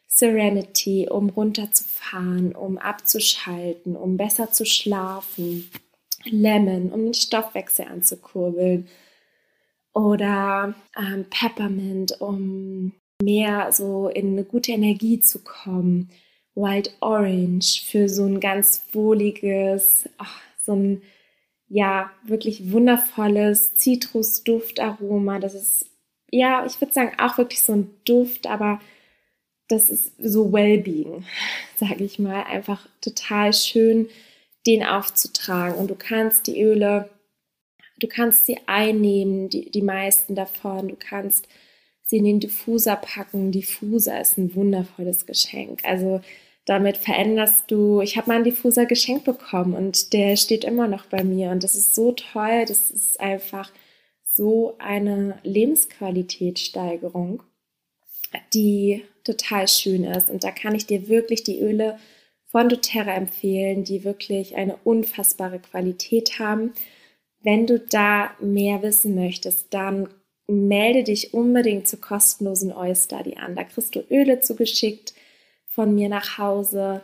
Serenity, 0.06 1.08
um 1.08 1.30
runterzufahren, 1.30 2.54
um 2.54 2.76
abzuschalten, 2.76 3.96
um 3.96 4.18
besser 4.18 4.50
zu 4.50 4.66
schlafen. 4.66 5.70
Lemon, 6.24 6.92
um 6.92 7.04
den 7.04 7.14
Stoffwechsel 7.14 7.86
anzukurbeln. 7.86 8.88
Oder 9.94 10.74
ähm, 10.96 11.26
Peppermint, 11.28 12.20
um 12.20 12.92
mehr 13.22 13.72
so 13.72 14.08
in 14.08 14.32
eine 14.32 14.44
gute 14.44 14.72
Energie 14.72 15.20
zu 15.20 15.42
kommen. 15.42 16.10
Wild 16.54 16.94
Orange 17.00 17.84
für 17.86 18.08
so 18.08 18.24
ein 18.24 18.40
ganz 18.40 18.84
wohliges, 18.92 20.08
ach, 20.18 20.40
so 20.60 20.74
ein 20.74 21.02
ja 21.68 22.10
wirklich 22.24 22.70
wundervolles 22.72 23.74
Zitrusduftaroma. 23.74 25.38
Das 25.38 25.54
ist 25.54 25.86
ja, 26.30 26.64
ich 26.66 26.80
würde 26.80 26.92
sagen 26.92 27.12
auch 27.18 27.38
wirklich 27.38 27.62
so 27.62 27.74
ein 27.74 27.90
Duft, 28.04 28.46
aber 28.46 28.80
das 29.68 29.90
ist 29.90 30.12
so 30.18 30.52
Wellbeing, 30.52 31.24
sage 31.76 32.04
ich 32.04 32.18
mal, 32.18 32.42
einfach 32.44 32.88
total 33.00 33.52
schön 33.52 34.08
den 34.66 34.84
aufzutragen. 34.84 35.76
Und 35.76 35.90
du 35.90 35.94
kannst 35.94 36.46
die 36.46 36.62
Öle, 36.62 37.08
du 37.98 38.06
kannst 38.06 38.46
sie 38.46 38.58
einnehmen, 38.66 39.48
die, 39.48 39.70
die 39.70 39.82
meisten 39.82 40.34
davon. 40.34 40.88
Du 40.88 40.96
kannst 40.96 41.48
sie 42.04 42.18
in 42.18 42.24
den 42.24 42.40
Diffuser 42.40 42.96
packen. 42.96 43.52
Diffuser 43.52 44.20
ist 44.20 44.38
ein 44.38 44.54
wundervolles 44.54 45.26
Geschenk. 45.26 45.84
Also 45.84 46.20
damit 46.64 46.96
veränderst 46.96 47.70
du, 47.70 48.00
ich 48.00 48.16
habe 48.16 48.28
mal 48.28 48.36
einen 48.36 48.44
Diffuser 48.44 48.86
geschenkt 48.86 49.24
bekommen 49.24 49.74
und 49.74 50.12
der 50.12 50.36
steht 50.36 50.64
immer 50.64 50.86
noch 50.86 51.06
bei 51.06 51.24
mir 51.24 51.50
und 51.50 51.64
das 51.64 51.74
ist 51.74 51.94
so 51.94 52.12
toll, 52.12 52.64
das 52.66 52.90
ist 52.90 53.18
einfach 53.18 53.72
so 54.24 54.76
eine 54.78 55.38
Lebensqualitätssteigerung, 55.42 57.42
die 58.54 59.02
total 59.24 59.66
schön 59.66 60.04
ist 60.04 60.30
und 60.30 60.44
da 60.44 60.52
kann 60.52 60.76
ich 60.76 60.86
dir 60.86 61.08
wirklich 61.08 61.42
die 61.42 61.60
Öle 61.60 61.98
von 62.52 62.68
doTERRA 62.68 63.14
empfehlen, 63.14 63.82
die 63.82 64.04
wirklich 64.04 64.56
eine 64.56 64.76
unfassbare 64.84 65.58
Qualität 65.58 66.38
haben. 66.38 66.74
Wenn 67.40 67.66
du 67.66 67.80
da 67.80 68.30
mehr 68.40 68.82
wissen 68.82 69.14
möchtest, 69.14 69.74
dann 69.74 70.08
melde 70.46 71.02
dich 71.02 71.34
unbedingt 71.34 71.88
zur 71.88 72.00
kostenlosen 72.00 72.72
Oil 72.72 72.94
Study 72.94 73.36
an. 73.36 73.56
Da 73.56 73.64
kriegst 73.64 73.96
du 73.96 74.00
Öle 74.10 74.40
zugeschickt 74.40 75.14
von 75.66 75.94
mir 75.94 76.10
nach 76.10 76.36
Hause, 76.36 77.00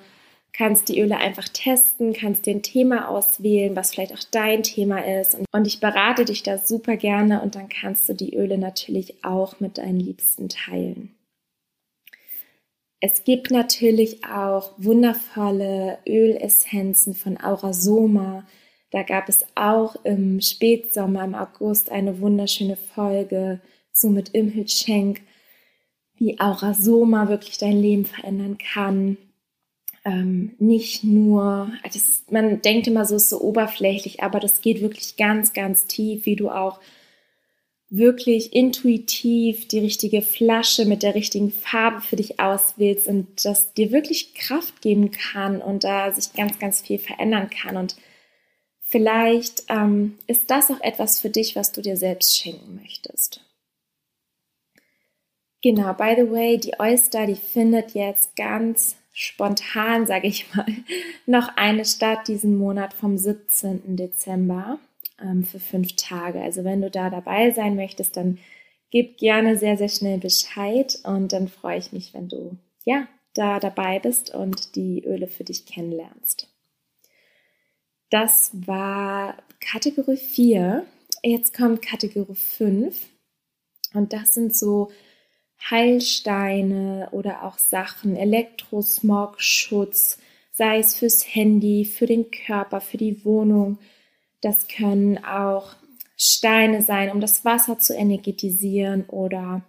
kannst 0.53 0.91
die 0.91 1.01
Öle 1.01 1.17
einfach 1.17 1.49
testen, 1.49 2.13
kannst 2.13 2.45
dir 2.45 2.55
ein 2.55 2.63
Thema 2.63 3.09
auswählen, 3.09 3.75
was 3.75 3.93
vielleicht 3.93 4.13
auch 4.13 4.25
dein 4.31 4.63
Thema 4.63 4.99
ist. 4.99 5.39
Und 5.53 5.67
ich 5.67 5.81
berate 5.81 6.27
dich 6.27 6.43
da 6.43 6.59
super 6.59 6.97
gerne 6.97 7.41
und 7.41 7.55
dann 7.55 7.71
kannst 7.71 8.09
du 8.09 8.13
die 8.13 8.37
Öle 8.37 8.59
natürlich 8.59 9.25
auch 9.25 9.61
mit 9.61 9.79
deinen 9.79 10.01
Liebsten 10.01 10.51
teilen. 10.51 11.18
Es 13.01 13.23
gibt 13.23 13.51
natürlich 13.53 14.25
auch 14.25 14.73
wundervolle 14.77 15.99
Ölessenzen 16.07 17.15
von 17.15 17.41
Aurasoma. 17.41 18.45
Da 18.91 19.05
gab 19.05 19.29
es 19.29 19.45
auch 19.55 19.95
im 20.05 20.41
Spätsommer, 20.41 21.25
im 21.25 21.35
August, 21.37 21.93
eine 21.93 22.21
wunderschöne 22.21 22.77
Folge 22.77 23.61
zu 23.93 24.09
mit 24.09 24.31
Imhit 24.31 24.73
Schenk, 24.73 25.21
wie 26.17 26.41
Aurasoma 26.41 27.29
wirklich 27.29 27.59
dein 27.59 27.81
Leben 27.81 28.05
verändern 28.05 28.59
kann. 28.59 29.17
Ähm, 30.05 30.57
nicht 30.59 31.05
nur, 31.05 31.71
also 31.85 31.99
ist, 31.99 32.33
man 32.33 32.63
denkt 32.63 32.89
immer 32.89 33.05
so, 33.05 33.15
ist 33.15 33.31
so 33.31 33.41
oberflächlich, 33.41 34.23
aber 34.25 34.41
das 34.41 34.61
geht 34.61 34.81
wirklich 34.81 35.17
ganz, 35.17 35.53
ganz 35.53 35.87
tief, 35.87 36.27
wie 36.27 36.37
du 36.37 36.51
auch 36.51 36.81
wirklich 37.91 38.53
intuitiv 38.53 39.67
die 39.67 39.79
richtige 39.79 40.21
Flasche 40.21 40.85
mit 40.85 41.03
der 41.03 41.15
richtigen 41.15 41.51
Farbe 41.51 42.03
für 42.03 42.17
dich 42.17 42.39
auswählst 42.39 43.07
und 43.07 43.45
das 43.45 43.73
dir 43.73 43.93
wirklich 43.93 44.35
Kraft 44.35 44.83
geben 44.83 45.11
kann 45.11 45.63
und 45.63 45.85
da 45.85 46.13
sich 46.13 46.33
ganz, 46.35 46.59
ganz 46.59 46.83
viel 46.83 46.99
verändern 46.99 47.49
kann. 47.49 47.77
Und 47.79 47.97
vielleicht 48.81 49.65
ähm, 49.69 50.19
ist 50.27 50.51
das 50.51 50.71
auch 50.71 50.81
etwas 50.83 51.21
für 51.21 51.31
dich, 51.31 51.57
was 51.57 51.73
du 51.73 51.81
dir 51.81 51.97
selbst 51.97 52.37
schenken 52.37 52.79
möchtest. 52.83 53.41
Genau, 55.63 55.93
by 55.95 56.15
the 56.17 56.31
way, 56.31 56.59
die 56.59 56.79
Oyster, 56.79 57.27
die 57.27 57.35
findet 57.35 57.93
jetzt 57.93 58.37
ganz 58.37 58.97
spontan, 59.13 60.07
sage 60.07 60.29
ich 60.29 60.55
mal, 60.55 60.67
noch 61.27 61.57
eine 61.57 61.85
statt 61.87 62.29
diesen 62.29 62.59
Monat 62.59 62.93
vom 62.93 63.17
17. 63.17 63.97
Dezember 63.97 64.79
ähm, 65.21 65.45
für 65.45 65.61
fünf 65.61 65.97
Tage. 65.97 66.41
Also 66.41 66.65
wenn 66.65 66.81
du 66.81 66.91
da 66.91 67.11
dabei 67.11 67.51
sein 67.51 67.77
möchtest, 67.77 68.17
dann 68.17 68.39
gib 68.91 69.19
gerne 69.19 69.59
sehr, 69.59 69.77
sehr 69.77 69.89
schnell 69.89 70.19
Bescheid 70.19 70.99
und 71.05 71.33
dann 71.33 71.49
freue 71.49 71.79
ich 71.79 71.93
mich, 71.93 72.15
wenn 72.15 72.29
du 72.29 72.57
ja 72.85 73.07
da 73.35 73.61
dabei 73.61 73.99
bist 73.99 74.35
und 74.35 74.75
die 74.75 75.05
Öle 75.05 75.29
für 75.29 75.45
dich 75.45 75.67
kennenlernst. 75.67 76.49
Das 78.11 78.51
war 78.67 79.37
Kategorie 79.61 80.17
4. 80.17 80.87
Jetzt 81.23 81.55
kommt 81.55 81.83
Kategorie 81.83 82.35
5 82.35 83.07
und 83.95 84.13
das 84.13 84.35
sind 84.35 84.57
so 84.57 84.91
Heilsteine 85.71 87.09
oder 87.13 87.45
auch 87.45 87.59
Sachen, 87.59 88.17
Elektrosmog-Schutz, 88.17 90.19
sei 90.53 90.79
es 90.79 90.97
fürs 90.97 91.35
Handy, 91.35 91.85
für 91.85 92.07
den 92.07 92.31
Körper, 92.31 92.81
für 92.81 92.97
die 92.97 93.25
Wohnung, 93.25 93.79
das 94.41 94.69
können 94.69 95.23
auch 95.25 95.75
Steine 96.17 96.83
sein, 96.83 97.11
um 97.11 97.21
das 97.21 97.45
Wasser 97.45 97.79
zu 97.79 97.95
energetisieren 97.95 99.05
oder 99.09 99.63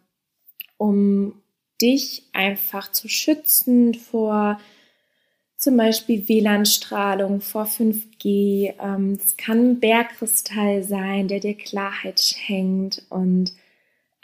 um 0.78 1.34
dich 1.82 2.24
einfach 2.34 2.92
zu 2.92 3.08
schützen 3.08 3.94
vor 3.94 4.60
zum 5.56 5.76
Beispiel 5.76 6.28
WLAN-Strahlung, 6.28 7.42
vor 7.42 7.66
5G. 7.66 8.74
Ähm, 8.82 9.18
es 9.20 9.36
kann 9.36 9.72
ein 9.72 9.80
Bergkristall 9.82 10.84
sein, 10.84 11.28
der 11.28 11.42
dir 11.42 11.54
Klarheit 11.54 12.22
schenkt 12.22 13.04
und 13.10 13.54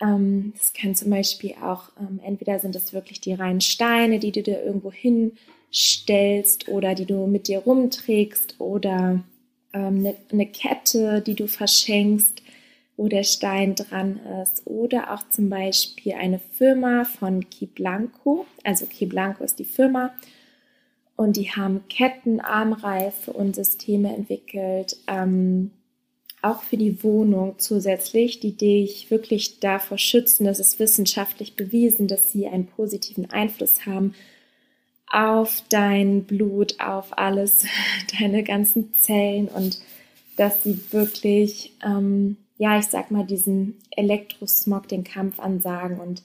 ähm, 0.01 0.53
es 0.55 0.73
kann 0.73 0.95
zum 0.95 1.09
Beispiel 1.09 1.55
auch, 1.61 1.89
ähm, 1.99 2.21
entweder 2.23 2.59
sind 2.59 2.75
es 2.75 2.93
wirklich 2.93 3.19
die 3.19 3.33
reinen 3.33 3.61
Steine, 3.61 4.19
die 4.19 4.31
du 4.31 4.43
dir 4.43 4.63
irgendwo 4.63 4.91
hinstellst 4.91 6.69
oder 6.69 6.95
die 6.95 7.05
du 7.05 7.27
mit 7.27 7.47
dir 7.49 7.59
rumträgst 7.59 8.59
oder 8.59 9.23
eine, 9.75 10.09
ähm, 10.09 10.15
eine 10.31 10.45
Kette, 10.47 11.21
die 11.21 11.35
du 11.35 11.47
verschenkst, 11.47 12.41
wo 12.97 13.07
der 13.07 13.23
Stein 13.23 13.75
dran 13.75 14.19
ist. 14.41 14.63
Oder 14.65 15.13
auch 15.13 15.27
zum 15.29 15.49
Beispiel 15.49 16.13
eine 16.13 16.39
Firma 16.39 17.03
von 17.03 17.49
Key 17.49 17.65
Blanco. 17.65 18.45
Also 18.63 18.85
Key 18.85 19.05
Blanco 19.05 19.43
ist 19.43 19.59
die 19.59 19.65
Firma. 19.65 20.13
Und 21.17 21.37
die 21.37 21.51
haben 21.51 21.87
Ketten, 21.89 22.41
Armreife 22.41 23.31
und 23.31 23.55
Systeme 23.55 24.13
entwickelt, 24.13 24.97
ähm, 25.07 25.71
auch 26.41 26.61
für 26.61 26.77
die 26.77 27.03
Wohnung 27.03 27.55
zusätzlich, 27.57 28.39
die 28.39 28.55
dich 28.55 29.09
wirklich 29.09 29.59
davor 29.59 29.97
schützen. 29.97 30.45
Das 30.45 30.59
ist 30.59 30.77
wissenschaftlich 30.77 31.55
bewiesen, 31.55 32.07
dass 32.07 32.31
sie 32.31 32.47
einen 32.47 32.67
positiven 32.67 33.31
Einfluss 33.31 33.85
haben 33.85 34.13
auf 35.15 35.63
dein 35.69 36.25
Blut, 36.25 36.81
auf 36.81 37.17
alles, 37.17 37.65
deine 38.19 38.43
ganzen 38.43 38.93
Zellen 38.95 39.47
und 39.47 39.79
dass 40.35 40.63
sie 40.63 40.77
wirklich, 40.91 41.71
ähm, 41.81 42.35
ja, 42.57 42.77
ich 42.77 42.87
sag 42.87 43.11
mal, 43.11 43.25
diesen 43.25 43.77
Elektrosmog 43.91 44.89
den 44.89 45.05
Kampf 45.05 45.39
ansagen 45.39 45.99
und 45.99 46.21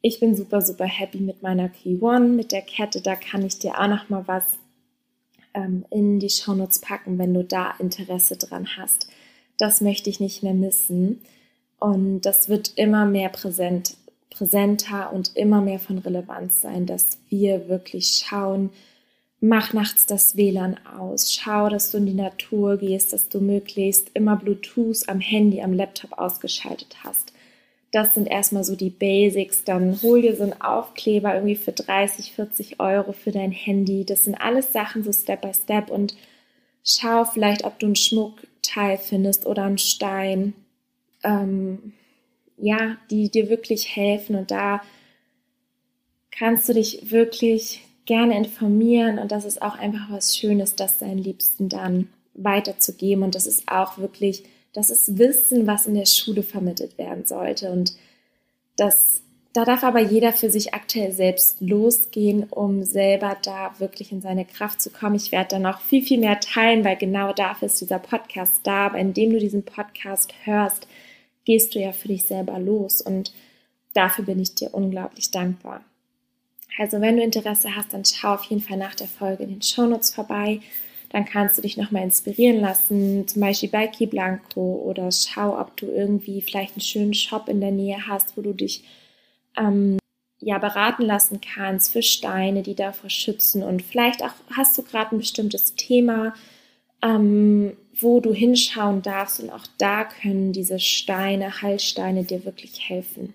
ich 0.00 0.20
bin 0.20 0.34
super, 0.34 0.62
super 0.62 0.86
happy 0.86 1.18
mit 1.18 1.42
meiner 1.42 1.68
Key 1.68 1.98
One, 2.00 2.28
mit 2.28 2.52
der 2.52 2.62
Kette. 2.62 3.02
Da 3.02 3.14
kann 3.14 3.44
ich 3.44 3.58
dir 3.58 3.78
auch 3.78 3.88
noch 3.88 4.08
mal 4.08 4.26
was 4.26 4.44
ähm, 5.52 5.84
in 5.90 6.18
die 6.18 6.30
Shownotes 6.30 6.80
packen, 6.80 7.18
wenn 7.18 7.34
du 7.34 7.44
da 7.44 7.74
Interesse 7.78 8.36
dran 8.36 8.68
hast. 8.78 9.08
Das 9.58 9.80
möchte 9.80 10.08
ich 10.08 10.20
nicht 10.20 10.42
mehr 10.42 10.54
missen. 10.54 11.20
Und 11.80 12.22
das 12.22 12.48
wird 12.48 12.72
immer 12.76 13.06
mehr 13.06 13.28
präsent 13.28 13.96
präsenter 14.30 15.12
und 15.12 15.36
immer 15.36 15.60
mehr 15.60 15.78
von 15.78 15.98
Relevanz 15.98 16.60
sein, 16.60 16.86
dass 16.86 17.18
wir 17.28 17.68
wirklich 17.68 18.24
schauen, 18.24 18.70
mach 19.40 19.72
nachts 19.72 20.06
das 20.06 20.36
WLAN 20.36 20.76
aus, 20.98 21.32
schau, 21.32 21.68
dass 21.68 21.90
du 21.90 21.98
in 21.98 22.06
die 22.06 22.14
Natur 22.14 22.76
gehst, 22.76 23.12
dass 23.12 23.28
du 23.28 23.40
möglichst 23.40 24.10
immer 24.14 24.36
Bluetooth 24.36 25.08
am 25.08 25.20
Handy, 25.20 25.62
am 25.62 25.72
Laptop 25.72 26.18
ausgeschaltet 26.18 26.96
hast. 27.04 27.32
Das 27.90 28.14
sind 28.14 28.26
erstmal 28.26 28.64
so 28.64 28.76
die 28.76 28.90
Basics. 28.90 29.64
Dann 29.64 30.00
hol 30.02 30.20
dir 30.20 30.36
so 30.36 30.42
einen 30.42 30.60
Aufkleber 30.60 31.34
irgendwie 31.34 31.56
für 31.56 31.72
30, 31.72 32.32
40 32.32 32.80
Euro 32.80 33.12
für 33.12 33.32
dein 33.32 33.52
Handy. 33.52 34.04
Das 34.04 34.24
sind 34.24 34.34
alles 34.34 34.72
Sachen 34.72 35.02
so 35.02 35.12
Step 35.12 35.40
by 35.40 35.54
Step 35.54 35.90
und 35.90 36.14
schau 36.84 37.24
vielleicht, 37.24 37.64
ob 37.64 37.78
du 37.78 37.86
ein 37.86 37.96
Schmuckteil 37.96 38.98
findest 38.98 39.46
oder 39.46 39.64
einen 39.64 39.78
Stein. 39.78 40.52
Ähm, 41.24 41.94
ja, 42.60 42.96
die 43.10 43.30
dir 43.30 43.48
wirklich 43.48 43.94
helfen 43.94 44.36
und 44.36 44.50
da 44.50 44.82
kannst 46.30 46.68
du 46.68 46.74
dich 46.74 47.10
wirklich 47.10 47.82
gerne 48.06 48.36
informieren 48.36 49.18
und 49.18 49.32
das 49.32 49.44
ist 49.44 49.60
auch 49.60 49.76
einfach 49.76 50.10
was 50.10 50.36
Schönes, 50.36 50.74
das 50.74 50.98
deinen 50.98 51.18
Liebsten 51.18 51.68
dann 51.68 52.08
weiterzugeben 52.34 53.22
und 53.22 53.34
das 53.34 53.46
ist 53.46 53.68
auch 53.68 53.98
wirklich, 53.98 54.44
das 54.72 54.90
ist 54.90 55.18
Wissen, 55.18 55.66
was 55.66 55.86
in 55.86 55.94
der 55.94 56.06
Schule 56.06 56.42
vermittelt 56.42 56.96
werden 56.96 57.26
sollte 57.26 57.70
und 57.70 57.94
das, 58.76 59.22
da 59.52 59.64
darf 59.64 59.82
aber 59.82 59.98
jeder 59.98 60.32
für 60.32 60.50
sich 60.50 60.72
aktuell 60.72 61.12
selbst 61.12 61.60
losgehen, 61.60 62.44
um 62.44 62.84
selber 62.84 63.36
da 63.42 63.74
wirklich 63.78 64.12
in 64.12 64.20
seine 64.20 64.44
Kraft 64.44 64.80
zu 64.80 64.90
kommen. 64.90 65.16
Ich 65.16 65.32
werde 65.32 65.48
dann 65.56 65.62
noch 65.62 65.80
viel, 65.80 66.02
viel 66.02 66.18
mehr 66.18 66.38
teilen, 66.38 66.84
weil 66.84 66.96
genau 66.96 67.32
dafür 67.32 67.66
ist 67.66 67.80
dieser 67.80 67.98
Podcast 67.98 68.60
da, 68.62 68.86
aber 68.86 68.98
indem 68.98 69.32
du 69.32 69.40
diesen 69.40 69.64
Podcast 69.64 70.32
hörst, 70.44 70.86
gehst 71.48 71.74
du 71.74 71.78
ja 71.78 71.92
für 71.92 72.08
dich 72.08 72.26
selber 72.26 72.58
los 72.58 73.00
und 73.00 73.32
dafür 73.94 74.26
bin 74.26 74.38
ich 74.38 74.54
dir 74.54 74.74
unglaublich 74.74 75.30
dankbar. 75.30 75.82
Also 76.76 77.00
wenn 77.00 77.16
du 77.16 77.22
Interesse 77.22 77.74
hast, 77.74 77.94
dann 77.94 78.04
schau 78.04 78.34
auf 78.34 78.44
jeden 78.44 78.60
Fall 78.60 78.76
nach 78.76 78.94
der 78.94 79.08
Folge 79.08 79.44
in 79.44 79.48
den 79.48 79.62
Shownotes 79.62 80.10
vorbei. 80.10 80.60
Dann 81.08 81.24
kannst 81.24 81.56
du 81.56 81.62
dich 81.62 81.78
nochmal 81.78 82.02
inspirieren 82.02 82.60
lassen, 82.60 83.26
zum 83.26 83.40
Beispiel 83.40 83.70
bei 83.70 83.86
Key 83.86 84.04
Blanco 84.04 84.82
oder 84.84 85.10
schau, 85.10 85.58
ob 85.58 85.74
du 85.78 85.86
irgendwie 85.86 86.42
vielleicht 86.42 86.74
einen 86.74 86.82
schönen 86.82 87.14
Shop 87.14 87.48
in 87.48 87.62
der 87.62 87.72
Nähe 87.72 88.06
hast, 88.06 88.36
wo 88.36 88.42
du 88.42 88.52
dich 88.52 88.84
ähm, 89.56 89.96
ja 90.40 90.58
beraten 90.58 91.02
lassen 91.02 91.40
kannst 91.40 91.94
für 91.94 92.02
Steine, 92.02 92.62
die 92.62 92.74
davor 92.74 93.08
schützen 93.08 93.62
und 93.62 93.80
vielleicht 93.80 94.22
auch 94.22 94.34
hast 94.54 94.76
du 94.76 94.82
gerade 94.82 95.16
ein 95.16 95.18
bestimmtes 95.18 95.76
Thema, 95.76 96.34
ähm, 97.02 97.76
wo 98.00 98.20
du 98.20 98.32
hinschauen 98.32 99.02
darfst 99.02 99.40
und 99.40 99.50
auch 99.50 99.66
da 99.78 100.04
können 100.04 100.52
diese 100.52 100.78
Steine, 100.78 101.62
Heilsteine 101.62 102.24
dir 102.24 102.44
wirklich 102.44 102.88
helfen. 102.88 103.32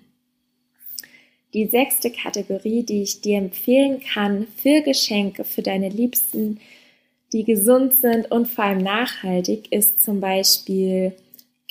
Die 1.54 1.68
sechste 1.68 2.12
Kategorie, 2.12 2.84
die 2.84 3.04
ich 3.04 3.22
dir 3.22 3.38
empfehlen 3.38 4.02
kann 4.02 4.48
für 4.58 4.82
Geschenke 4.82 5.44
für 5.44 5.62
deine 5.62 5.90
Liebsten, 5.90 6.60
die 7.32 7.44
gesund 7.44 7.94
sind 7.94 8.32
und 8.32 8.48
vor 8.48 8.64
allem 8.66 8.80
nachhaltig, 8.80 9.72
ist 9.72 10.04
zum 10.04 10.20
Beispiel 10.20 11.14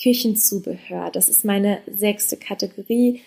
Küchenzubehör. 0.01 1.11
Das 1.11 1.29
ist 1.29 1.45
meine 1.45 1.79
sechste 1.87 2.37
Kategorie 2.37 3.23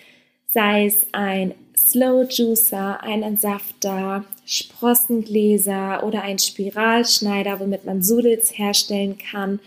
sei 0.56 0.86
es 0.86 1.06
ein 1.12 1.54
Slow 1.76 2.26
Juicer, 2.30 3.02
ein 3.02 3.22
Entsafter, 3.22 4.24
Sprossengläser 4.46 6.02
oder 6.02 6.22
ein 6.22 6.38
Spiralschneider, 6.38 7.60
womit 7.60 7.84
man 7.84 8.02
Sudels 8.02 8.56
herstellen 8.56 9.18
kann 9.18 9.60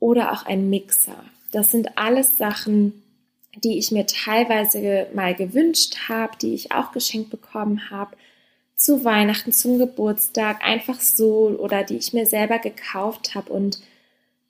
oder 0.00 0.32
auch 0.32 0.44
ein 0.44 0.68
Mixer. 0.68 1.22
Das 1.52 1.70
sind 1.70 1.96
alles 1.96 2.38
Sachen, 2.38 3.04
die 3.62 3.78
ich 3.78 3.92
mir 3.92 4.04
teilweise 4.04 5.06
mal 5.14 5.36
gewünscht 5.36 6.08
habe, 6.08 6.36
die 6.42 6.54
ich 6.54 6.72
auch 6.72 6.90
geschenkt 6.90 7.30
bekommen 7.30 7.88
habe, 7.88 8.16
zu 8.74 9.04
Weihnachten, 9.04 9.52
zum 9.52 9.78
Geburtstag, 9.78 10.60
einfach 10.64 11.00
so 11.00 11.56
oder 11.56 11.84
die 11.84 11.98
ich 11.98 12.12
mir 12.12 12.26
selber 12.26 12.58
gekauft 12.58 13.36
habe. 13.36 13.52
Und 13.52 13.78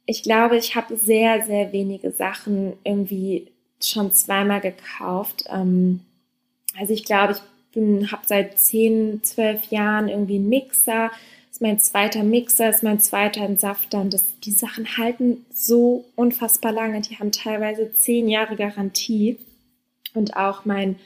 ich 0.07 0.23
glaube, 0.23 0.57
ich 0.57 0.75
habe 0.75 0.97
sehr, 0.97 1.45
sehr 1.45 1.75
wenige 1.75 2.13
Sachen 2.13 2.79
irgendwie 2.83 3.53
schon 3.81 4.13
zweimal 4.13 4.61
gekauft. 4.61 5.45
Ähm, 5.49 6.01
also 6.79 6.93
ich 6.93 7.05
glaube, 7.05 7.37
ich 7.73 8.13
habe 8.13 8.23
seit 8.27 8.59
10, 8.59 9.23
12 9.23 9.71
Jahren 9.71 10.09
irgendwie 10.09 10.37
einen 10.37 10.49
Mixer. 10.49 11.11
Das 11.11 11.57
ist 11.57 11.63
mein 11.63 11.79
zweiter 11.79 12.23
Mixer, 12.23 12.71
ist 12.71 12.83
mein 12.83 13.01
zweiter 13.01 13.43
Entsafter. 13.43 14.01
Und 14.01 14.15
das, 14.15 14.25
die 14.41 14.53
Sachen 14.53 14.97
halten 14.97 15.45
so 15.53 16.05
unfassbar 16.15 16.73
lange. 16.73 17.01
Die 17.01 17.19
haben 17.19 17.33
teilweise 17.33 17.93
10 17.93 18.29
Jahre 18.29 18.57
Garantie. 18.57 19.39
Und 20.15 20.37
auch 20.37 20.65
mein 20.65 20.97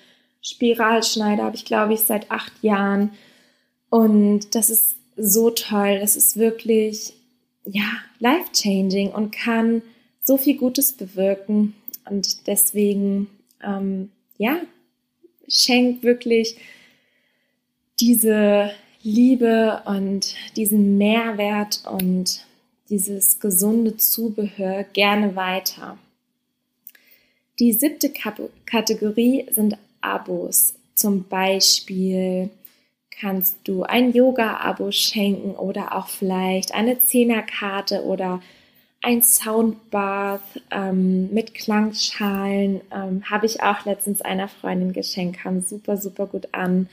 Spiralschneider 0.43 1.45
habe 1.45 1.57
ich, 1.57 1.65
glaube 1.65 1.95
ich, 1.95 2.01
seit 2.01 2.31
acht 2.31 2.53
Jahren. 2.63 3.11
Und 3.91 4.55
das 4.55 4.71
ist 4.71 4.97
so 5.17 5.51
toll. 5.51 5.99
Das 6.01 6.17
ist 6.17 6.37
wirklich, 6.37 7.13
ja, 7.65 7.89
life-changing 8.21 9.11
und 9.11 9.33
kann 9.33 9.83
so 10.23 10.37
viel 10.37 10.57
Gutes 10.57 10.93
bewirken. 10.93 11.75
Und 12.11 12.47
deswegen, 12.47 13.29
ähm, 13.65 14.11
ja, 14.37 14.61
schenk 15.49 16.03
wirklich 16.03 16.57
diese 18.01 18.73
Liebe 19.03 19.83
und 19.87 20.35
diesen 20.57 20.99
Mehrwert 20.99 21.83
und 21.91 22.45
dieses 22.89 23.41
gesunde 23.41 23.97
Zubehör 23.97 24.85
gerne 24.85 25.37
weiter. 25.37 25.97
Die 27.59 27.73
siebte 27.73 28.13
Kategorie 28.67 29.47
sind 29.51 29.77
Abos. 30.01 30.75
Zum 30.95 31.25
Beispiel 31.25 32.51
kannst 33.11 33.57
du 33.65 33.83
ein 33.83 34.13
Yoga-Abo 34.13 34.91
schenken 34.93 35.53
oder 35.53 35.95
auch 35.95 36.09
vielleicht 36.09 36.75
eine 36.75 37.01
Zehnerkarte 37.01 38.05
oder 38.05 38.43
ein 39.03 39.23
Soundbath 39.23 40.61
ähm, 40.71 41.33
mit 41.33 41.55
Klangschalen 41.55 42.83
ähm, 42.93 43.23
habe 43.31 43.47
ich 43.47 43.63
auch 43.63 43.85
letztens 43.87 44.21
einer 44.21 44.49
Freundin 44.49 44.93
geschenkt, 44.93 45.41
kam 45.41 45.63
super, 45.63 45.97
super 45.97 46.27
gut 46.27 46.49
an. 46.53 46.89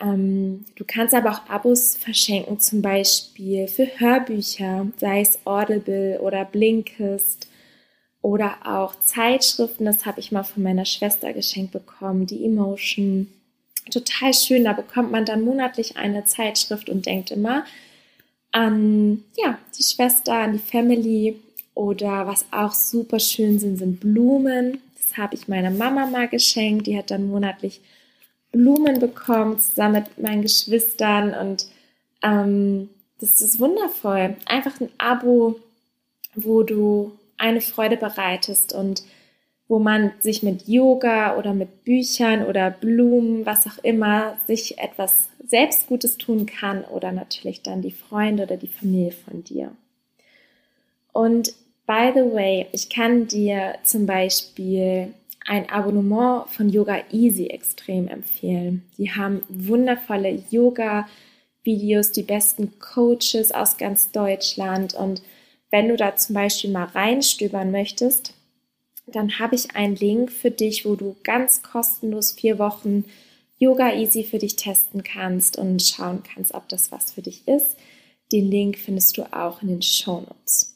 Ähm, 0.00 0.64
du 0.76 0.84
kannst 0.86 1.14
aber 1.14 1.30
auch 1.30 1.48
Abos 1.48 1.96
verschenken, 1.96 2.58
zum 2.58 2.80
Beispiel 2.80 3.68
für 3.68 3.86
Hörbücher, 3.98 4.86
sei 4.96 5.20
es 5.20 5.38
Audible 5.44 6.20
oder 6.20 6.44
Blinkist 6.46 7.48
oder 8.22 8.56
auch 8.64 8.98
Zeitschriften. 9.00 9.84
Das 9.84 10.06
habe 10.06 10.20
ich 10.20 10.32
mal 10.32 10.42
von 10.42 10.62
meiner 10.62 10.86
Schwester 10.86 11.34
geschenkt 11.34 11.72
bekommen, 11.72 12.26
die 12.26 12.44
Emotion. 12.44 13.28
Total 13.90 14.32
schön, 14.32 14.64
da 14.64 14.72
bekommt 14.72 15.12
man 15.12 15.26
dann 15.26 15.42
monatlich 15.42 15.96
eine 15.96 16.24
Zeitschrift 16.24 16.88
und 16.88 17.06
denkt 17.06 17.30
immer, 17.30 17.64
an 18.56 19.22
ja, 19.36 19.58
die 19.78 19.82
Schwester, 19.82 20.32
an 20.32 20.54
die 20.54 20.58
Family 20.58 21.38
Oder 21.74 22.26
was 22.26 22.46
auch 22.50 22.72
super 22.72 23.20
schön 23.20 23.58
sind, 23.58 23.76
sind 23.76 24.00
Blumen. 24.00 24.80
Das 24.96 25.18
habe 25.18 25.34
ich 25.34 25.46
meiner 25.46 25.70
Mama 25.70 26.06
mal 26.06 26.26
geschenkt. 26.26 26.86
Die 26.86 26.96
hat 26.96 27.10
dann 27.10 27.28
monatlich 27.28 27.82
Blumen 28.50 28.98
bekommen, 28.98 29.58
zusammen 29.58 30.04
mit 30.04 30.18
meinen 30.18 30.40
Geschwistern. 30.40 31.34
Und 31.34 31.66
ähm, 32.22 32.88
das 33.20 33.42
ist 33.42 33.60
wundervoll. 33.60 34.36
Einfach 34.46 34.80
ein 34.80 34.88
Abo, 34.96 35.60
wo 36.34 36.62
du 36.62 37.12
eine 37.36 37.60
Freude 37.60 37.98
bereitest 37.98 38.72
und 38.72 39.02
wo 39.68 39.78
man 39.78 40.12
sich 40.20 40.42
mit 40.42 40.68
Yoga 40.68 41.36
oder 41.36 41.52
mit 41.52 41.84
Büchern 41.84 42.44
oder 42.46 42.70
Blumen, 42.70 43.46
was 43.46 43.66
auch 43.66 43.82
immer, 43.82 44.38
sich 44.46 44.78
etwas 44.78 45.28
selbst 45.44 45.88
Gutes 45.88 46.18
tun 46.18 46.46
kann 46.46 46.84
oder 46.84 47.12
natürlich 47.12 47.62
dann 47.62 47.82
die 47.82 47.90
Freunde 47.90 48.44
oder 48.44 48.56
die 48.56 48.68
Familie 48.68 49.12
von 49.12 49.42
dir. 49.42 49.72
Und 51.12 51.54
by 51.86 52.12
the 52.14 52.32
way, 52.32 52.66
ich 52.72 52.90
kann 52.90 53.26
dir 53.26 53.76
zum 53.82 54.06
Beispiel 54.06 55.14
ein 55.46 55.70
Abonnement 55.70 56.48
von 56.48 56.68
Yoga 56.68 56.98
Easy 57.10 57.46
extrem 57.46 58.08
empfehlen. 58.08 58.82
Die 58.98 59.12
haben 59.12 59.42
wundervolle 59.48 60.42
Yoga-Videos, 60.50 62.12
die 62.12 62.24
besten 62.24 62.78
Coaches 62.80 63.52
aus 63.52 63.76
ganz 63.76 64.10
Deutschland. 64.10 64.94
Und 64.94 65.22
wenn 65.70 65.88
du 65.88 65.96
da 65.96 66.16
zum 66.16 66.34
Beispiel 66.34 66.70
mal 66.70 66.84
reinstöbern 66.84 67.70
möchtest, 67.70 68.34
dann 69.06 69.38
habe 69.38 69.54
ich 69.54 69.74
einen 69.76 69.96
Link 69.96 70.32
für 70.32 70.50
dich, 70.50 70.84
wo 70.84 70.96
du 70.96 71.16
ganz 71.22 71.62
kostenlos 71.62 72.32
vier 72.32 72.58
Wochen 72.58 73.04
Yoga 73.58 73.94
Easy 73.94 74.24
für 74.24 74.38
dich 74.38 74.56
testen 74.56 75.02
kannst 75.02 75.56
und 75.56 75.82
schauen 75.82 76.22
kannst, 76.22 76.52
ob 76.54 76.68
das 76.68 76.92
was 76.92 77.12
für 77.12 77.22
dich 77.22 77.46
ist. 77.48 77.76
Den 78.32 78.50
Link 78.50 78.76
findest 78.76 79.16
du 79.16 79.32
auch 79.32 79.62
in 79.62 79.68
den 79.68 79.82
Show 79.82 80.20
Notes. 80.20 80.74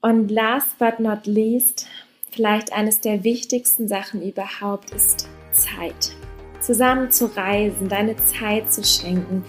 Und 0.00 0.30
last 0.30 0.78
but 0.78 0.98
not 0.98 1.26
least, 1.26 1.86
vielleicht 2.30 2.72
eines 2.72 3.00
der 3.00 3.22
wichtigsten 3.22 3.86
Sachen 3.86 4.22
überhaupt 4.22 4.90
ist 4.90 5.28
Zeit. 5.52 6.16
Zusammen 6.60 7.10
zu 7.10 7.26
reisen, 7.36 7.88
deine 7.88 8.16
Zeit 8.16 8.72
zu 8.72 8.82
schenken, 8.82 9.44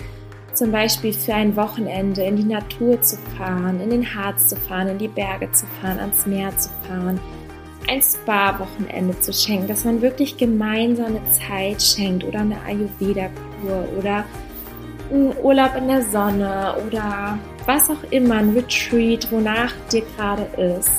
zum 0.54 0.72
Beispiel 0.72 1.14
für 1.14 1.34
ein 1.34 1.56
Wochenende 1.56 2.24
in 2.24 2.36
die 2.36 2.44
Natur 2.44 3.02
zu 3.02 3.18
fahren, 3.38 3.80
in 3.80 3.90
den 3.90 4.14
Harz 4.14 4.48
zu 4.48 4.58
fahren, 4.58 4.90
in 4.90 4.98
die 4.98 5.08
Berge 5.08 5.50
zu 5.54 5.66
fahren, 5.66 6.00
ans 6.00 6.26
Meer 6.26 6.56
zu 6.58 6.70
fahren, 6.88 7.20
ein 7.88 8.02
Spa-Wochenende 8.02 9.20
zu 9.20 9.34
schenken, 9.34 9.68
dass 9.68 9.86
man 9.86 10.02
wirklich 10.02 10.38
gemeinsame 10.38 11.22
Zeit 11.32 11.82
schenkt 11.82 12.24
oder 12.24 12.40
eine 12.40 12.62
Ayurveda-Kur 12.62 13.88
oder 13.98 14.26
einen 15.12 15.34
Urlaub 15.42 15.76
in 15.76 15.88
der 15.88 16.04
Sonne 16.04 16.76
oder 16.88 17.38
was 17.66 17.90
auch 17.90 18.12
immer, 18.12 18.36
ein 18.36 18.54
Retreat, 18.54 19.32
wonach 19.32 19.74
dir 19.92 20.04
gerade 20.16 20.44
ist. 20.78 20.92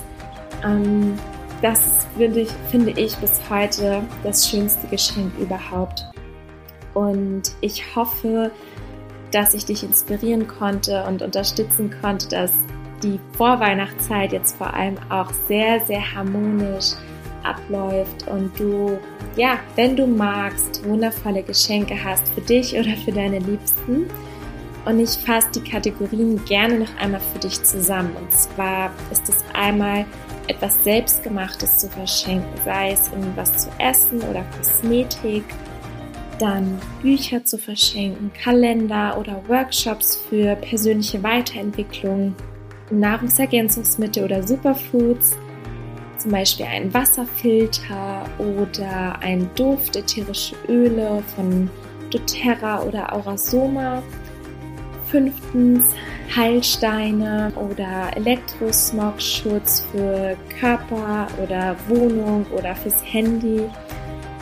Ähm, 0.64 1.18
das 1.62 1.81
finde 2.16 2.40
ich, 2.40 2.51
finde 2.71 2.90
ich 2.90 3.16
bis 3.16 3.40
heute 3.49 4.03
das 4.23 4.49
schönste 4.49 4.87
Geschenk 4.88 5.33
überhaupt. 5.38 6.05
Und 6.95 7.42
ich 7.61 7.97
hoffe, 7.97 8.51
dass 9.31 9.55
ich 9.55 9.64
dich 9.64 9.83
inspirieren 9.83 10.47
konnte 10.47 11.05
und 11.05 11.23
unterstützen 11.23 11.95
konnte, 12.03 12.29
dass 12.29 12.53
die 13.03 13.19
Vorweihnachtszeit 13.37 14.33
jetzt 14.33 14.57
vor 14.57 14.73
allem 14.75 14.97
auch 15.11 15.31
sehr, 15.49 15.81
sehr 15.81 16.15
harmonisch 16.15 16.93
abläuft 17.43 18.29
und 18.29 18.59
du, 18.59 18.99
ja, 19.37 19.59
wenn 19.77 19.97
du 19.97 20.07
magst, 20.07 20.85
wundervolle 20.85 21.43
Geschenke 21.43 21.95
hast 22.03 22.29
für 22.29 22.41
dich 22.41 22.75
oder 22.75 22.97
für 23.05 23.12
deine 23.12 23.38
Liebsten. 23.41 24.07
Und 24.85 24.99
ich 24.99 25.11
fasse 25.11 25.49
die 25.55 25.61
Kategorien 25.61 26.45
gerne 26.45 26.81
noch 26.81 26.97
einmal 26.99 27.21
für 27.33 27.38
dich 27.38 27.62
zusammen. 27.62 28.17
Und 28.17 28.33
zwar 28.33 28.91
ist 29.12 29.29
es 29.29 29.45
einmal 29.55 30.05
etwas 30.49 30.83
Selbstgemachtes 30.83 31.79
zu 31.79 31.88
verschenken, 31.88 32.51
sei 32.65 32.91
es 32.91 33.09
irgendwas 33.12 33.67
zu 33.67 33.71
essen 33.79 34.21
oder 34.23 34.45
Kosmetik, 34.57 35.45
dann 36.41 36.81
Bücher 37.01 37.45
zu 37.45 37.59
verschenken, 37.59 38.33
Kalender 38.33 39.17
oder 39.19 39.41
Workshops 39.47 40.17
für 40.29 40.57
persönliche 40.57 41.23
Weiterentwicklung, 41.23 42.35
Nahrungsergänzungsmittel 42.90 44.25
oder 44.25 44.42
Superfoods, 44.42 45.37
zum 46.18 46.31
Beispiel 46.31 46.66
ein 46.66 46.92
Wasserfilter 46.95 48.25
oder 48.38 49.18
ein 49.21 49.51
Duft, 49.55 49.97
ätherische 49.97 50.55
Öle 50.68 51.23
von 51.35 51.68
doTERRA 52.11 52.83
oder 52.83 53.12
Aurasoma. 53.12 54.03
Fünftens 55.07 55.85
Heilsteine 56.35 57.53
oder 57.57 58.16
Elektrosmogschutz 58.16 59.85
für 59.92 60.37
Körper 60.59 61.27
oder 61.42 61.77
Wohnung 61.88 62.47
oder 62.57 62.75
fürs 62.75 63.03
Handy. 63.05 63.68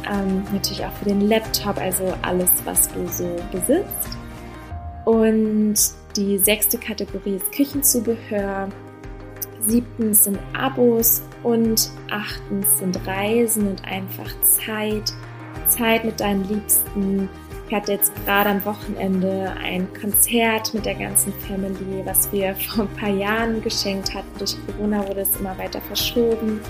Ähm, 0.09 0.44
natürlich 0.53 0.85
auch 0.85 0.92
für 0.92 1.07
den 1.07 1.22
Laptop, 1.22 1.79
also 1.79 2.12
alles, 2.22 2.50
was 2.64 2.88
du 2.92 3.07
so 3.09 3.37
besitzt. 3.50 4.16
Und 5.05 5.74
die 6.16 6.38
sechste 6.38 6.79
Kategorie 6.79 7.37
ist 7.37 7.53
Küchenzubehör. 7.53 8.68
Siebtens 9.66 10.25
sind 10.25 10.38
Abos 10.55 11.23
und 11.42 11.90
achtens 12.11 12.66
sind 12.79 13.07
Reisen 13.07 13.68
und 13.68 13.85
einfach 13.85 14.31
Zeit. 14.42 15.12
Zeit 15.68 16.05
mit 16.05 16.20
deinen 16.20 16.49
Liebsten. 16.49 17.29
Ich 17.68 17.75
hatte 17.75 17.92
jetzt 17.92 18.12
gerade 18.25 18.51
am 18.51 18.64
Wochenende 18.64 19.53
ein 19.62 19.87
Konzert 19.94 20.75
mit 20.75 20.87
der 20.87 20.96
ganzen 20.96 21.33
Family, 21.33 22.03
was 22.05 22.33
wir 22.33 22.55
vor 22.75 22.85
ein 22.85 22.96
paar 22.96 23.11
Jahren 23.11 23.62
geschenkt 23.62 24.12
hatten. 24.14 24.38
Durch 24.38 24.57
Corona 24.66 25.07
wurde 25.07 25.20
es 25.20 25.37
immer 25.37 25.57
weiter 25.57 25.81
verschoben. 25.81 26.61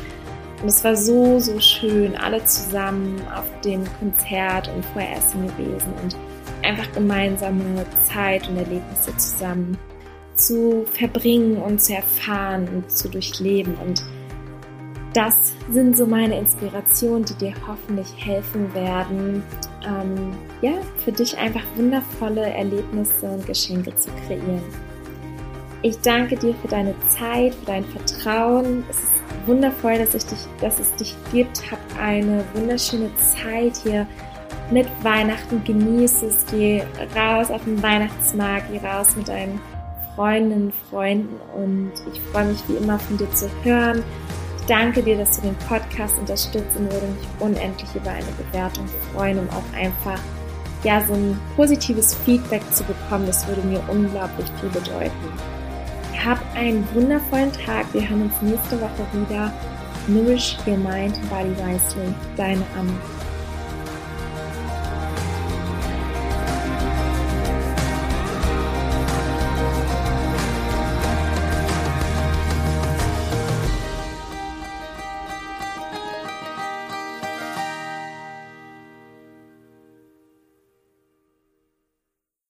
Und 0.61 0.69
es 0.69 0.85
war 0.85 0.95
so, 0.95 1.39
so 1.39 1.59
schön, 1.59 2.15
alle 2.17 2.45
zusammen 2.45 3.19
auf 3.35 3.47
dem 3.63 3.83
Konzert 3.99 4.69
und 4.75 4.85
vorher 4.87 5.17
essen 5.17 5.47
gewesen. 5.47 5.93
Und 6.03 6.17
einfach 6.71 6.93
gemeinsame 6.93 7.85
Zeit 8.05 8.49
und 8.49 8.57
Erlebnisse 8.57 9.17
zusammen 9.17 9.77
zu 10.35 10.87
verbringen 10.93 11.57
und 11.57 11.81
zu 11.81 11.95
erfahren 11.95 12.69
und 12.69 12.91
zu 12.91 13.09
durchleben. 13.09 13.75
Und 13.75 14.03
das 15.13 15.35
sind 15.71 15.97
so 15.97 16.07
meine 16.07 16.39
Inspirationen, 16.39 17.25
die 17.25 17.35
dir 17.35 17.55
hoffentlich 17.67 18.09
helfen 18.17 18.73
werden, 18.75 19.43
ähm, 19.85 20.33
ja, 20.63 20.75
für 21.05 21.13
dich 21.13 21.37
einfach 21.37 21.65
wundervolle 21.77 22.49
Erlebnisse 22.49 23.27
und 23.27 23.47
Geschenke 23.47 23.95
zu 23.97 24.11
kreieren. 24.27 24.63
Ich 25.83 25.99
danke 26.01 26.37
dir 26.37 26.55
für 26.55 26.69
deine 26.69 26.95
Zeit, 27.09 27.55
für 27.55 27.67
dein 27.67 27.85
Vertrauen. 27.85 28.85
Es 28.89 28.99
ist 28.99 29.47
wundervoll, 29.47 29.99
dass, 29.99 30.15
ich 30.15 30.25
dich, 30.27 30.39
dass 30.61 30.79
es 30.79 30.95
dich 30.97 31.17
gibt. 31.33 31.71
Hab 31.71 31.81
eine 31.99 32.45
wunderschöne 32.55 33.11
Zeit 33.17 33.77
hier 33.83 34.07
mit 34.71 34.87
Weihnachten, 35.03 35.63
genieße 35.65 36.27
es, 36.27 36.45
geh 36.51 36.83
raus 37.17 37.51
auf 37.51 37.65
den 37.65 37.83
Weihnachtsmarkt, 37.83 38.67
geh 38.71 38.87
raus 38.87 39.17
mit 39.17 39.29
deinen 39.29 39.61
Freundinnen, 40.15 40.73
Freunden 40.91 41.41
und 41.55 41.93
ich 42.13 42.21
freue 42.33 42.47
mich 42.47 42.63
wie 42.69 42.77
immer 42.77 42.99
von 42.99 43.17
dir 43.17 43.31
zu 43.33 43.49
hören. 43.63 44.03
Ich 44.59 44.67
danke 44.67 45.03
dir, 45.03 45.17
dass 45.17 45.37
du 45.37 45.43
den 45.43 45.57
Podcast 45.69 46.19
unterstützt 46.19 46.77
und 46.77 46.93
würde 46.93 47.07
mich 47.07 47.29
unendlich 47.41 47.95
über 47.95 48.11
eine 48.11 48.27
Bewertung 48.39 48.87
freuen, 49.13 49.39
um 49.39 49.49
auch 49.51 49.79
einfach 49.79 50.21
ja, 50.85 51.05
so 51.07 51.15
ein 51.15 51.39
positives 51.57 52.15
Feedback 52.25 52.63
zu 52.73 52.85
bekommen. 52.85 53.27
Das 53.27 53.47
würde 53.47 53.63
mir 53.63 53.83
unglaublich 53.89 54.47
viel 54.61 54.71
bedeuten. 54.71 55.13
Hab 56.25 56.39
einen 56.55 56.87
wundervollen 56.95 57.53
Tag. 57.53 57.87
Wir 57.93 58.09
hören 58.09 58.23
uns 58.23 58.43
nächste 58.43 58.81
Woche 58.81 59.07
wieder. 59.13 59.53
Nourish 60.07 60.57
Your 60.67 60.77
Mind 60.77 61.19
Body 61.29 61.55
Wisely. 61.57 62.15
Deine 62.37 62.63
Anna. 62.79 63.20